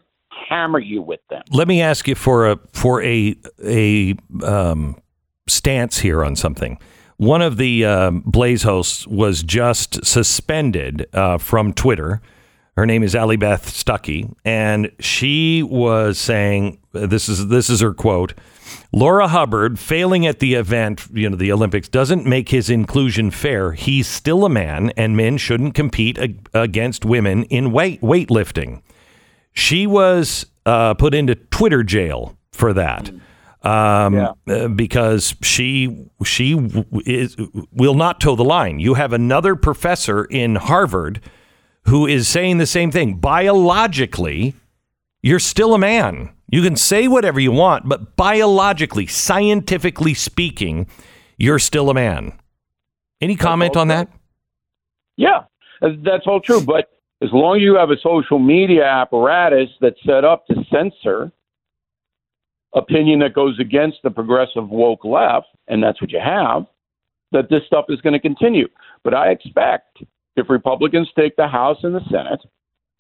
hammer 0.49 0.79
you 0.81 1.01
with 1.03 1.21
them. 1.31 1.43
Let 1.53 1.69
me 1.69 1.81
ask 1.81 2.09
you 2.09 2.15
for 2.15 2.51
a 2.51 2.59
for 2.73 3.03
a 3.03 3.37
a 3.65 4.15
um, 4.43 4.97
stance 5.47 5.99
here 5.99 6.25
on 6.25 6.37
something. 6.37 6.79
One 7.17 7.43
of 7.43 7.57
the 7.57 7.85
um, 7.85 8.23
Blaze 8.27 8.65
hosts 8.65 9.07
was 9.07 9.43
just 9.43 10.05
suspended 10.05 11.07
uh, 11.13 11.39
from 11.39 11.73
Twitter. 11.73 12.21
Her 12.77 12.87
name 12.87 13.05
is 13.05 13.15
Allie 13.15 13.37
Beth 13.37 13.67
Stuckey, 13.67 14.35
and 14.45 14.91
she 14.99 15.63
was 15.63 16.19
saying 16.19 16.79
this 16.93 17.29
is 17.29 17.47
this 17.47 17.71
is 17.71 17.81
her 17.81 17.95
quote. 17.95 18.35
Laurel 18.93 19.29
Hubbard 19.29 19.79
failing 19.79 20.27
at 20.27 20.41
the 20.41 20.55
event, 20.55 21.07
you 21.13 21.31
know, 21.31 21.37
the 21.37 21.53
Olympics, 21.53 21.89
doesn't 21.89 22.27
make 22.27 22.49
his 22.49 22.69
inclusion 22.69 23.31
fair. 23.31 23.73
He's 23.73 24.09
still 24.09 24.45
a 24.45 24.49
man, 24.49 24.91
and 24.97 25.17
men 25.17 25.37
shouldn't 25.37 25.75
compete 25.75 26.19
ag- 26.19 26.49
against 26.53 27.05
women 27.05 27.45
in 27.45 27.71
weight 27.71 28.01
weightlifting. 28.01 28.83
She 29.53 29.87
was 29.87 30.47
uh, 30.67 30.95
put 30.95 31.15
into 31.15 31.37
Twitter 31.37 31.85
jail 31.85 32.37
for 32.51 32.73
that 32.73 33.13
um, 33.65 34.35
uh, 34.47 34.69
because 34.69 35.35
she 35.43 36.07
she 36.25 36.55
is 37.07 37.37
will 37.73 37.95
not 37.95 38.21
toe 38.21 38.37
the 38.37 38.45
line. 38.45 38.79
You 38.79 38.95
have 38.95 39.13
another 39.13 39.57
professor 39.57 40.25
in 40.25 40.57
Harvard 40.57 41.21
who 41.87 42.07
is 42.07 42.29
saying 42.29 42.59
the 42.59 42.67
same 42.67 42.91
thing. 42.91 43.15
Biologically, 43.15 44.55
you're 45.23 45.39
still 45.39 45.75
a 45.75 45.79
man. 45.79 46.31
You 46.51 46.63
can 46.63 46.77
say 46.77 47.09
whatever 47.09 47.41
you 47.41 47.53
want, 47.53 47.89
but 47.89 48.17
biologically, 48.17 49.07
scientifically 49.07 50.15
speaking, 50.15 50.87
you're 51.39 51.59
still 51.59 51.91
a 51.91 51.95
man. 51.95 52.39
Any 53.21 53.35
comment 53.35 53.77
on 53.77 53.89
that? 53.89 54.09
Yeah, 55.17 55.45
that's 55.81 56.27
all 56.27 56.41
true. 56.41 56.61
But 56.61 56.91
as 57.23 57.31
long 57.33 57.57
as 57.57 57.63
you 57.63 57.77
have 57.77 57.91
a 57.91 57.97
social 58.03 58.39
media 58.39 58.85
apparatus 58.85 59.71
that's 59.81 59.99
set 60.05 60.25
up 60.25 60.47
to 60.49 60.55
censor 60.71 61.33
opinion 62.75 63.21
that 63.21 63.35
goes 63.35 63.59
against 63.59 63.99
the 64.03 64.11
progressive 64.11 64.69
woke 64.69 65.05
left, 65.05 65.49
and 65.69 65.83
that's 65.83 66.01
what 66.01 66.11
you 66.11 66.21
have, 66.21 66.67
that 67.33 67.49
this 67.51 67.63
stuff 67.67 67.87
is 67.89 68.01
going 68.01 68.13
to 68.13 68.21
continue. 68.21 68.69
But 69.03 69.15
I 69.15 69.31
expect 69.31 70.03
if 70.37 70.49
Republicans 70.49 71.09
take 71.17 71.37
the 71.37 71.49
House 71.49 71.79
and 71.83 71.95
the 71.95 72.05
Senate, 72.11 72.41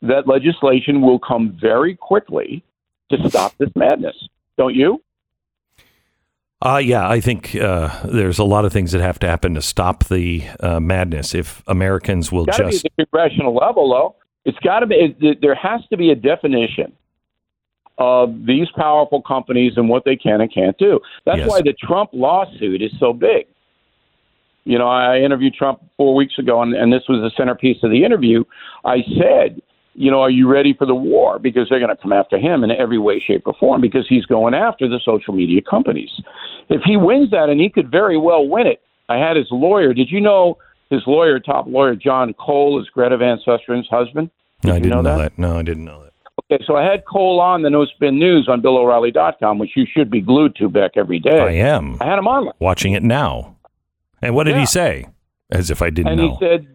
that 0.02 0.26
legislation 0.26 1.00
will 1.00 1.18
come 1.18 1.56
very 1.60 1.96
quickly 1.96 2.62
to 3.10 3.28
stop 3.28 3.54
this 3.58 3.70
madness. 3.74 4.16
Don't 4.56 4.74
you? 4.74 5.02
Uh, 6.62 6.78
yeah, 6.78 7.08
I 7.08 7.20
think 7.20 7.54
uh, 7.56 8.06
there's 8.06 8.38
a 8.38 8.44
lot 8.44 8.64
of 8.64 8.72
things 8.72 8.92
that 8.92 9.02
have 9.02 9.18
to 9.18 9.28
happen 9.28 9.54
to 9.54 9.62
stop 9.62 10.04
the 10.04 10.44
uh, 10.60 10.80
madness. 10.80 11.34
If 11.34 11.62
Americans 11.66 12.32
will 12.32 12.48
It's 12.48 12.56
be 12.56 12.64
just 12.64 12.84
at 12.86 12.92
the 12.96 13.04
congressional 13.04 13.54
level, 13.54 13.90
though. 13.90 14.16
It's 14.44 14.58
got 14.60 14.80
to 14.80 14.86
be. 14.86 15.16
It, 15.20 15.40
there 15.42 15.54
has 15.54 15.80
to 15.90 15.96
be 15.96 16.10
a 16.10 16.14
definition 16.14 16.92
of 17.98 18.46
these 18.46 18.68
powerful 18.76 19.22
companies 19.22 19.74
and 19.76 19.88
what 19.88 20.04
they 20.04 20.16
can 20.16 20.40
and 20.40 20.52
can't 20.52 20.76
do. 20.78 21.00
That's 21.24 21.38
Yes. 21.38 21.48
why 21.48 21.62
the 21.62 21.72
Trump 21.74 22.10
lawsuit 22.12 22.82
is 22.82 22.92
so 22.98 23.12
big. 23.12 23.46
You 24.64 24.78
know, 24.78 24.86
I 24.88 25.18
interviewed 25.18 25.54
Trump 25.54 25.80
four 25.96 26.14
weeks 26.14 26.38
ago, 26.38 26.62
and, 26.62 26.74
and 26.74 26.92
this 26.92 27.02
was 27.08 27.20
the 27.20 27.30
centerpiece 27.36 27.82
of 27.82 27.90
the 27.90 28.02
interview. 28.02 28.44
I 28.84 29.02
said, 29.18 29.60
you 29.94 30.10
know, 30.10 30.20
are 30.22 30.30
you 30.30 30.48
ready 30.48 30.72
for 30.72 30.86
the 30.86 30.94
war? 30.94 31.38
Because 31.38 31.68
they're 31.68 31.78
going 31.78 31.94
to 31.94 32.02
come 32.02 32.12
after 32.12 32.38
him 32.38 32.64
in 32.64 32.70
every 32.70 32.98
way, 32.98 33.20
shape, 33.20 33.42
or 33.46 33.54
form 33.60 33.80
because 33.80 34.06
he's 34.08 34.24
going 34.26 34.54
after 34.54 34.88
the 34.88 34.98
social 35.04 35.34
media 35.34 35.60
companies. 35.62 36.10
If 36.70 36.82
he 36.82 36.96
wins 36.96 37.30
that, 37.30 37.48
and 37.50 37.60
he 37.60 37.68
could 37.68 37.90
very 37.90 38.16
well 38.16 38.48
win 38.48 38.66
it, 38.66 38.80
I 39.08 39.18
had 39.18 39.36
his 39.36 39.46
lawyer. 39.50 39.92
Did 39.92 40.10
you 40.10 40.20
know 40.20 40.56
his 40.90 41.02
lawyer, 41.06 41.38
top 41.38 41.66
lawyer, 41.68 41.94
John 41.94 42.32
Coale, 42.34 42.80
is 42.80 42.88
Greta 42.88 43.18
Van 43.18 43.38
Susteren's 43.46 43.86
husband? 43.88 44.30
No, 44.64 44.72
I 44.72 44.78
didn't 44.78 44.90
know 44.90 45.02
know, 45.02 45.18
that? 45.18 45.36
that? 45.36 45.38
No, 45.38 45.58
I 45.58 45.62
didn't 45.62 45.84
know 45.84 46.04
that. 46.04 46.13
Okay, 46.50 46.62
so 46.66 46.76
I 46.76 46.82
had 46.84 47.04
Coale 47.06 47.40
on 47.40 47.62
the 47.62 47.70
No 47.70 47.86
Spin 47.86 48.18
News 48.18 48.48
on 48.48 48.60
BillO'Reilly.com, 48.60 49.58
which 49.58 49.70
you 49.76 49.86
should 49.90 50.10
be 50.10 50.20
glued 50.20 50.54
to, 50.56 50.68
back 50.68 50.92
every 50.96 51.18
day. 51.18 51.40
I 51.40 51.52
am 51.52 51.96
I 52.00 52.06
had 52.06 52.18
him 52.18 52.28
on, 52.28 52.50
watching 52.58 52.92
it 52.92 53.02
now. 53.02 53.56
And 54.20 54.34
what 54.34 54.44
did 54.44 54.54
Yeah. 54.54 54.60
he 54.60 54.66
say? 54.66 55.06
As 55.50 55.70
if 55.70 55.80
I 55.80 55.90
didn't 55.90 56.12
and 56.12 56.20
know. 56.20 56.36
he 56.38 56.44
said, 56.46 56.66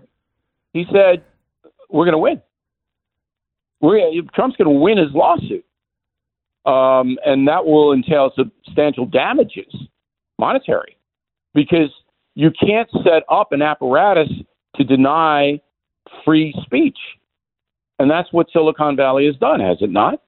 he 0.74 0.86
said, 0.92 1.24
we're 1.90 2.06
going 2.06 2.14
to 2.14 2.18
win. 2.20 2.42
We're 3.82 4.22
Trump's 4.34 4.58
going 4.58 4.74
to 4.74 4.80
win 4.80 4.98
his 4.98 5.12
lawsuit, 5.14 5.66
um, 6.66 7.18
and 7.26 7.48
that 7.48 7.66
will 7.66 7.94
entail 7.94 8.32
substantial 8.36 9.06
damages, 9.06 9.74
monetary, 10.38 10.98
because 11.54 11.90
you 12.36 12.52
can't 12.52 12.90
set 13.04 13.24
up 13.30 13.52
an 13.54 13.62
apparatus 13.62 14.30
to 14.76 14.84
deny 14.84 15.62
free 16.26 16.54
speech, 16.66 16.98
and 18.00 18.10
that's 18.10 18.32
what 18.32 18.48
Silicon 18.52 18.96
Valley 18.96 19.26
has 19.28 19.36
done, 19.36 19.60
has 19.60 19.78
it 19.82 19.92
not? 19.92 20.22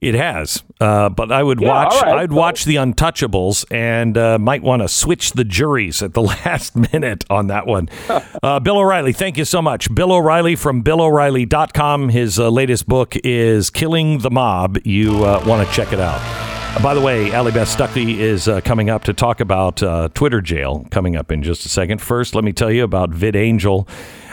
It 0.00 0.16
has, 0.16 0.64
uh, 0.80 1.10
but 1.10 1.30
I 1.30 1.44
would 1.44 1.60
Yeah, 1.60 1.68
watch. 1.68 2.02
right. 2.02 2.14
I'd 2.18 2.32
watch 2.32 2.64
the 2.64 2.74
Untouchables, 2.74 3.64
and 3.70 4.18
uh, 4.18 4.36
might 4.36 4.60
want 4.64 4.82
to 4.82 4.88
switch 4.88 5.30
the 5.32 5.44
juries 5.44 6.02
at 6.02 6.14
the 6.14 6.22
last 6.44 6.74
minute 6.74 7.24
on 7.30 7.46
that 7.46 7.66
one. 7.66 7.88
Uh, 8.42 8.58
Bill 8.58 8.78
O'Reilly, 8.78 9.12
thank 9.12 9.38
you 9.38 9.44
so 9.44 9.62
much. 9.62 9.94
Bill 9.94 10.10
O'Reilly 10.10 10.56
from 10.56 10.82
BillO'Reilly.com. 10.82 12.08
His 12.08 12.40
uh, 12.40 12.48
latest 12.50 12.88
book 12.88 13.14
is 13.22 13.70
"Killing 13.70 14.18
the 14.18 14.32
Mob." 14.32 14.78
You 14.84 15.24
uh, 15.24 15.44
want 15.46 15.64
to 15.68 15.72
check 15.72 15.92
it 15.92 16.00
out. 16.00 16.51
By 16.80 16.94
the 16.94 17.00
way, 17.00 17.30
Allie 17.32 17.52
Beth 17.52 17.68
Stuckey 17.68 18.18
is 18.18 18.48
uh, 18.48 18.60
coming 18.62 18.90
up 18.90 19.04
to 19.04 19.12
talk 19.12 19.40
about 19.40 19.82
uh, 19.82 20.08
Twitter 20.14 20.40
jail 20.40 20.84
coming 20.90 21.14
up 21.16 21.30
in 21.30 21.42
just 21.42 21.64
a 21.64 21.68
second. 21.68 22.00
First, 22.00 22.34
let 22.34 22.42
me 22.42 22.52
tell 22.52 22.72
you 22.72 22.82
about 22.82 23.10
VidAngel. 23.10 23.86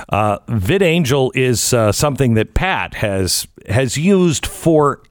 Uh, 0.08 0.40
VidAngel 0.48 1.32
is 1.36 1.74
uh, 1.74 1.92
something 1.92 2.34
that 2.36 2.56
Pat 2.56 2.96
has 2.96 3.48
has 3.68 3.98
used 3.98 4.48
for 4.48 5.04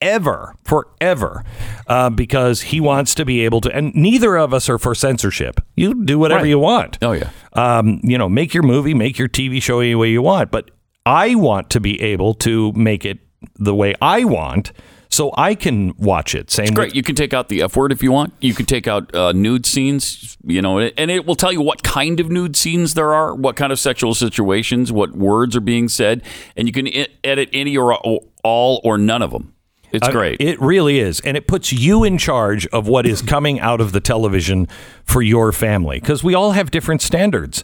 forever, 0.00 0.54
forever, 0.64 1.44
uh, 1.86 2.10
because 2.10 2.62
he 2.62 2.80
wants 2.80 3.14
to 3.14 3.24
be 3.24 3.42
able 3.44 3.60
to. 3.62 3.74
And 3.74 3.94
neither 3.94 4.36
of 4.36 4.52
us 4.52 4.68
are 4.68 4.78
for 4.78 4.94
censorship. 4.94 5.60
You 5.76 6.04
do 6.04 6.18
whatever 6.18 6.42
Right. 6.42 6.48
you 6.48 6.58
want. 6.58 6.98
Oh 7.00 7.12
yeah. 7.12 7.30
Um, 7.54 8.00
you 8.02 8.18
know, 8.18 8.28
make 8.28 8.52
your 8.52 8.64
movie, 8.64 8.92
make 8.92 9.18
your 9.18 9.28
TV 9.28 9.62
show 9.62 9.78
any 9.80 9.94
way 9.94 10.10
you 10.10 10.20
want. 10.20 10.50
But 10.50 10.70
I 11.06 11.36
want 11.36 11.70
to 11.70 11.80
be 11.80 12.02
able 12.02 12.34
to 12.34 12.72
make 12.72 13.04
it 13.06 13.18
the 13.58 13.74
way 13.74 13.94
I 14.02 14.24
want, 14.24 14.72
so 15.12 15.32
I 15.36 15.54
can 15.54 15.94
watch 15.98 16.34
it. 16.34 16.50
Same 16.50 16.64
it's 16.64 16.70
Great. 16.72 16.86
with 16.88 16.96
You 16.96 17.02
can 17.02 17.14
take 17.14 17.34
out 17.34 17.48
the 17.48 17.62
F 17.62 17.76
word 17.76 17.92
if 17.92 18.02
you 18.02 18.10
want. 18.10 18.32
You 18.40 18.54
can 18.54 18.66
take 18.66 18.86
out 18.86 19.14
uh, 19.14 19.32
nude 19.32 19.66
scenes, 19.66 20.36
you 20.44 20.62
know, 20.62 20.78
and 20.80 21.10
it 21.10 21.26
will 21.26 21.34
tell 21.34 21.52
you 21.52 21.60
what 21.60 21.82
kind 21.82 22.18
of 22.18 22.30
nude 22.30 22.56
scenes 22.56 22.94
there 22.94 23.12
are, 23.12 23.34
what 23.34 23.54
kind 23.56 23.72
of 23.72 23.78
sexual 23.78 24.14
situations, 24.14 24.90
what 24.90 25.12
words 25.12 25.54
are 25.54 25.60
being 25.60 25.88
said, 25.88 26.22
and 26.56 26.66
you 26.66 26.72
can 26.72 26.86
I- 26.88 27.08
edit 27.22 27.50
any 27.52 27.76
or 27.76 27.94
all 27.94 28.80
or 28.82 28.98
none 28.98 29.22
of 29.22 29.30
them. 29.30 29.54
It's 29.92 30.08
I- 30.08 30.12
great. 30.12 30.40
It 30.40 30.58
really 30.60 30.98
is. 30.98 31.20
And 31.20 31.36
it 31.36 31.46
puts 31.46 31.70
you 31.72 32.02
in 32.04 32.16
charge 32.16 32.66
of 32.68 32.88
what 32.88 33.06
is 33.06 33.20
coming 33.20 33.60
out 33.60 33.80
of 33.82 33.92
the 33.92 34.00
television 34.00 34.66
for 35.04 35.20
your 35.20 35.52
family 35.52 36.00
because 36.00 36.24
we 36.24 36.34
all 36.34 36.52
have 36.52 36.70
different 36.70 37.02
standards. 37.02 37.62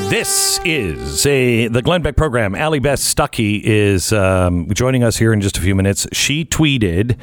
This 0.10 0.62
is 0.64 1.26
a 1.26 1.68
the 1.68 1.82
Glenn 1.82 2.02
Beck 2.02 2.16
program. 2.16 2.56
Allie 2.56 2.80
Beth 2.80 2.98
Stuckey 2.98 3.62
is 3.62 4.14
um, 4.14 4.74
joining 4.74 5.04
us 5.04 5.18
here 5.18 5.34
in 5.34 5.42
just 5.42 5.58
a 5.58 5.62
few 5.62 5.76
minutes. 5.76 6.08
She 6.14 6.46
tweeted, 6.46 7.18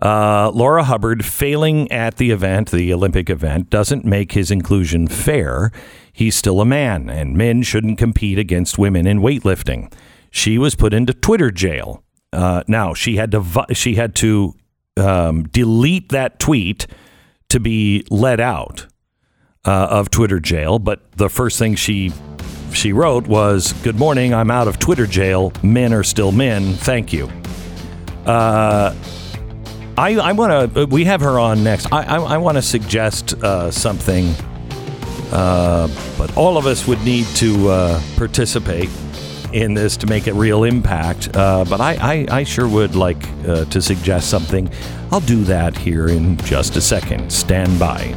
uh, 0.00 0.52
"Laurel 0.54 0.84
Hubbard 0.84 1.24
failing 1.24 1.90
at 1.90 2.16
the 2.18 2.30
event, 2.30 2.70
the 2.70 2.94
Olympic 2.94 3.28
event, 3.28 3.70
doesn't 3.70 4.04
make 4.04 4.32
his 4.32 4.52
inclusion 4.52 5.08
fair. 5.08 5.72
He's 6.12 6.36
still 6.36 6.60
a 6.60 6.64
man, 6.64 7.10
and 7.10 7.36
men 7.36 7.62
shouldn't 7.62 7.98
compete 7.98 8.38
against 8.38 8.78
women 8.78 9.04
in 9.08 9.18
weightlifting." 9.18 9.92
She 10.30 10.58
was 10.58 10.76
put 10.76 10.94
into 10.94 11.12
Twitter 11.12 11.50
jail. 11.50 12.04
Uh, 12.32 12.62
now 12.68 12.94
she 12.94 13.16
had 13.16 13.32
to 13.32 13.66
she 13.72 13.96
had 13.96 14.14
to 14.14 14.54
um, 14.96 15.42
delete 15.48 16.10
that 16.10 16.38
tweet 16.38 16.86
to 17.48 17.58
be 17.58 18.06
let 18.10 18.38
out 18.38 18.86
uh, 19.64 19.70
of 19.90 20.10
Twitter 20.10 20.40
jail. 20.40 20.78
But 20.78 21.00
the 21.12 21.28
first 21.28 21.58
thing 21.58 21.74
she 21.74 22.12
she 22.72 22.92
wrote 22.92 23.26
was, 23.26 23.72
"Good 23.82 23.96
morning. 23.96 24.34
I'm 24.34 24.50
out 24.50 24.68
of 24.68 24.78
Twitter 24.78 25.06
jail. 25.06 25.52
Men 25.62 25.92
are 25.92 26.02
still 26.04 26.32
men. 26.32 26.74
Thank 26.74 27.12
you." 27.12 27.30
Uh, 28.26 28.94
I 29.96 30.14
I 30.16 30.32
want 30.32 30.74
to. 30.74 30.86
We 30.86 31.04
have 31.04 31.20
her 31.20 31.38
on 31.38 31.64
next. 31.64 31.92
I 31.92 32.02
I, 32.02 32.16
I 32.34 32.36
want 32.38 32.56
to 32.56 32.62
suggest 32.62 33.34
uh, 33.42 33.70
something. 33.70 34.34
Uh, 35.30 35.88
but 36.16 36.34
all 36.38 36.56
of 36.56 36.66
us 36.66 36.86
would 36.86 37.02
need 37.02 37.26
to 37.36 37.68
uh, 37.68 38.02
participate 38.16 38.88
in 39.52 39.74
this 39.74 39.96
to 39.98 40.06
make 40.06 40.26
a 40.26 40.32
real 40.32 40.64
impact. 40.64 41.34
Uh, 41.34 41.64
but 41.68 41.80
I, 41.80 42.26
I, 42.30 42.38
I 42.38 42.44
sure 42.44 42.68
would 42.68 42.94
like 42.94 43.28
uh, 43.46 43.64
to 43.66 43.82
suggest 43.82 44.30
something. 44.30 44.70
I'll 45.10 45.20
do 45.20 45.44
that 45.44 45.76
here 45.76 46.08
in 46.08 46.36
just 46.38 46.76
a 46.76 46.80
second. 46.80 47.30
Stand 47.30 47.78
by. 47.78 48.14